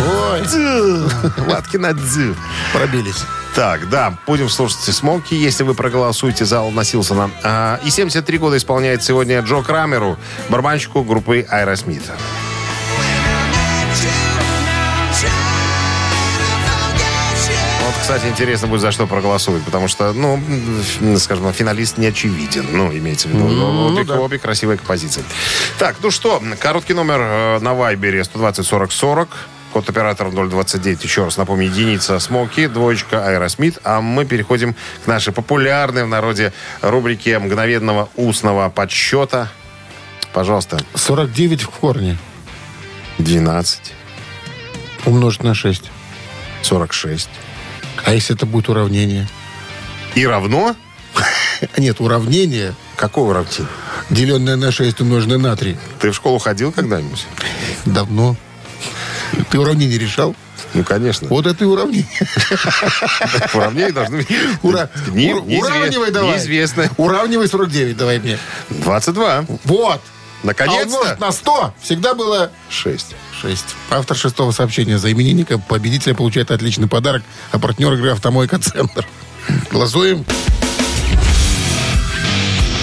Ой, 0.00 0.42
Латкина 1.46 1.92
Дзю. 1.94 2.34
пробились. 2.72 3.22
Так, 3.54 3.88
да, 3.88 4.18
будем 4.26 4.48
слушать 4.48 4.80
Смоки, 4.80 5.34
если 5.34 5.62
вы 5.62 5.74
проголосуете 5.74 6.44
за 6.44 6.60
Алана 6.60 6.84
Силсона. 6.84 7.30
А, 7.42 7.80
и 7.84 7.90
73 7.90 8.38
года 8.38 8.56
исполняет 8.56 9.02
сегодня 9.02 9.40
Джо 9.40 9.62
Крамеру, 9.62 10.18
барабанщику 10.48 11.02
группы 11.04 11.46
Аэросмит. 11.48 12.02
Вот, 12.02 12.43
кстати, 18.04 18.26
интересно 18.26 18.68
будет, 18.68 18.82
за 18.82 18.92
что 18.92 19.06
проголосуют, 19.06 19.64
потому 19.64 19.88
что, 19.88 20.12
ну, 20.12 20.38
скажем, 21.16 21.50
финалист 21.54 21.96
не 21.96 22.08
очевиден. 22.08 22.66
Ну, 22.70 22.92
имеется 22.92 23.28
в 23.28 23.30
виду. 23.30 23.46
Ну, 23.48 23.86
обе, 23.86 24.04
да. 24.04 24.20
обе 24.20 24.38
красивые 24.38 24.76
композиции. 24.76 25.24
Так, 25.78 25.96
ну 26.02 26.10
что, 26.10 26.42
короткий 26.60 26.92
номер 26.92 27.20
э, 27.22 27.58
на 27.60 27.72
Вайбере 27.72 28.22
120 28.22 28.66
40 28.66 28.92
40. 28.92 29.28
Код 29.72 29.88
оператора 29.88 30.30
029, 30.30 31.02
еще 31.02 31.24
раз 31.24 31.38
напомню, 31.38 31.64
единица 31.64 32.18
Смоки, 32.18 32.66
двоечка 32.66 33.26
Аэросмит. 33.26 33.78
А 33.84 34.02
мы 34.02 34.26
переходим 34.26 34.74
к 35.02 35.06
нашей 35.06 35.32
популярной 35.32 36.04
в 36.04 36.08
народе 36.08 36.52
рубрике 36.82 37.38
мгновенного 37.38 38.10
устного 38.16 38.68
подсчета. 38.68 39.48
Пожалуйста, 40.34 40.78
49 40.94 41.62
в 41.62 41.70
корне 41.70 42.18
12, 43.16 43.94
умножить 45.06 45.42
на 45.42 45.54
6. 45.54 45.90
46. 46.60 47.30
А 48.04 48.12
если 48.12 48.34
это 48.34 48.46
будет 48.46 48.68
уравнение? 48.68 49.28
И 50.14 50.26
равно? 50.26 50.76
Нет, 51.76 52.00
уравнение, 52.00 52.74
Какое 52.96 53.24
уравнение? 53.24 53.66
деленное 54.10 54.56
на 54.56 54.72
6 54.72 55.00
умноженное 55.00 55.38
на 55.38 55.56
3. 55.56 55.76
Ты 56.00 56.10
в 56.10 56.14
школу 56.14 56.38
ходил 56.38 56.72
когда-нибудь? 56.72 57.26
Давно. 57.84 58.36
Ты 59.50 59.58
уравнение 59.58 59.98
решал? 59.98 60.34
Ну, 60.74 60.82
конечно. 60.82 61.28
Вот 61.28 61.46
это 61.46 61.64
и 61.64 61.66
уравнение. 61.66 62.06
Уравнение 63.54 63.92
должны 63.92 64.18
быть... 64.18 64.28
Уравнивай 64.62 66.10
давай. 66.10 66.32
Неизвестно. 66.32 66.90
Уравнивай 66.96 67.46
49 67.46 67.96
давай 67.96 68.18
мне. 68.18 68.38
22. 68.70 69.46
Вот. 69.64 70.00
А 70.44 70.46
Наконец-то. 70.48 70.98
умножить 70.98 71.20
на 71.20 71.32
100 71.32 71.74
всегда 71.80 72.14
было 72.14 72.50
6. 72.68 73.14
6. 73.40 73.64
Автор 73.90 74.16
шестого 74.16 74.52
сообщения 74.52 74.98
за 74.98 75.10
именинника 75.10 75.58
победителя 75.58 76.14
получает 76.14 76.50
отличный 76.50 76.86
подарок, 76.86 77.22
а 77.50 77.58
партнер 77.58 77.92
игры 77.94 78.10
«Автомойка 78.12 78.58
Центр». 78.58 79.06
Голосуем. 79.70 80.24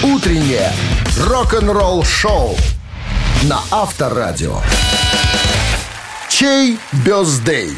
Утреннее 0.02 0.72
рок-н-ролл-шоу 1.18 2.56
на 3.44 3.60
Авторадио. 3.70 4.60
Чей 6.28 6.78
бездей? 7.04 7.76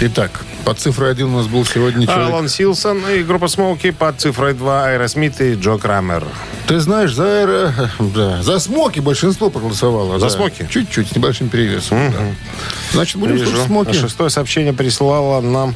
Итак, 0.00 0.44
под 0.64 0.78
цифрой 0.78 1.10
1 1.10 1.26
у 1.26 1.36
нас 1.38 1.46
был 1.46 1.64
сегодня 1.64 2.06
человек. 2.06 2.30
Алан 2.32 2.48
Силсон 2.48 3.02
и 3.10 3.22
группа 3.22 3.48
Смоуки 3.48 3.90
под 3.90 4.20
цифрой 4.20 4.54
2 4.54 4.86
Аэросмит 4.86 5.40
и 5.40 5.54
Джо 5.54 5.76
Крамер. 5.76 6.24
Ты 6.66 6.80
знаешь, 6.80 7.12
за, 7.14 7.24
аэро- 7.24 7.72
да, 8.14 8.42
за 8.42 8.58
Смоки 8.58 9.00
большинство 9.00 9.50
проголосовало. 9.50 10.18
За 10.18 10.26
да. 10.26 10.30
Смоки? 10.30 10.66
Чуть-чуть, 10.70 11.08
с 11.08 11.16
небольшим 11.16 11.48
перевесом. 11.48 12.10
да. 12.12 12.18
Значит, 12.92 13.16
будем 13.16 13.34
Вижу. 13.34 13.46
слушать 13.50 13.66
Смоки. 13.66 13.92
Шестое 13.92 14.30
сообщение 14.30 14.72
прислала 14.72 15.40
нам 15.40 15.74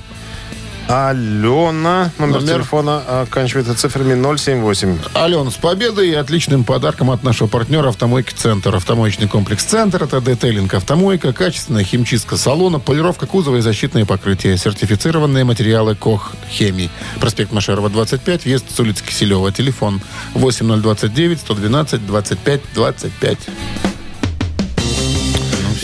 Алена. 0.88 2.10
Номер, 2.18 2.40
Номер? 2.40 2.54
телефона 2.54 3.22
оканчивается 3.22 3.74
цифрами 3.74 4.14
078. 4.36 4.98
Ален, 5.14 5.50
с 5.50 5.54
победой 5.56 6.08
и 6.08 6.14
отличным 6.14 6.64
подарком 6.64 7.10
от 7.10 7.22
нашего 7.22 7.46
партнера 7.46 7.90
«Автомойки 7.90 8.32
Центр». 8.32 8.74
Автомоечный 8.74 9.28
комплекс 9.28 9.64
«Центр»— 9.64 10.02
это 10.04 10.22
детейлинг 10.22 10.72
«Автомойка», 10.72 11.34
качественная 11.34 11.84
химчистка 11.84 12.38
салона, 12.38 12.78
полировка 12.78 13.26
кузова 13.26 13.56
и 13.56 13.60
защитные 13.60 14.06
покрытия, 14.06 14.56
сертифицированные 14.56 15.44
материалы 15.44 15.94
«Koch 15.94 16.32
Chemie». 16.50 16.88
Проспект 17.20 17.52
Машерова, 17.52 17.90
25, 17.90 18.46
въезд 18.46 18.74
с 18.74 18.80
улицы 18.80 19.04
Киселева. 19.04 19.52
Телефон 19.52 20.00
8029 20.32 21.40
112 21.40 22.06
25 22.06 22.60
25. 22.74 23.38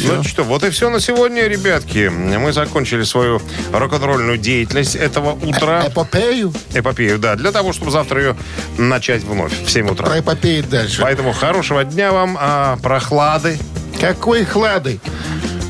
Ну 0.06 0.22
что, 0.22 0.44
вот 0.44 0.62
и 0.64 0.70
все 0.70 0.90
на 0.90 1.00
сегодня, 1.00 1.46
ребятки. 1.46 2.08
Мы 2.08 2.52
закончили 2.52 3.02
свою 3.04 3.40
рок-н-ролльную 3.72 4.38
деятельность 4.38 4.94
этого 4.96 5.32
утра. 5.32 5.84
Эпопею? 5.88 6.52
Эпопею, 6.74 7.18
да. 7.18 7.36
Для 7.36 7.52
того, 7.52 7.72
чтобы 7.72 7.90
завтра 7.90 8.20
ее 8.20 8.36
начать 8.78 9.22
вновь 9.24 9.52
в 9.64 9.70
7 9.70 9.88
утра. 9.90 10.06
Про 10.06 10.20
эпопею 10.20 10.64
дальше. 10.64 11.00
Поэтому 11.02 11.32
хорошего 11.32 11.84
дня 11.84 12.12
вам, 12.12 12.36
а, 12.40 12.76
прохлады. 12.82 13.58
Какой 14.00 14.44
хлады? 14.44 15.00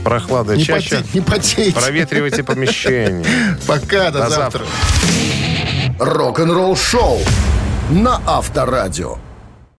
Прохлады 0.03 0.57
Не, 0.57 0.65
чаще. 0.65 0.97
поте- 0.97 1.07
не 1.15 1.21
потейте. 1.21 1.73
Проветривайте 1.81 2.43
помещение. 2.43 3.25
Пока, 3.67 4.11
до, 4.11 4.21
До 4.25 4.31
завтра. 4.31 4.63
завтра. 4.65 4.67
Рок-н-ролл-шоу 5.99 7.21
на 7.91 8.21
Авторадио. 8.27 9.19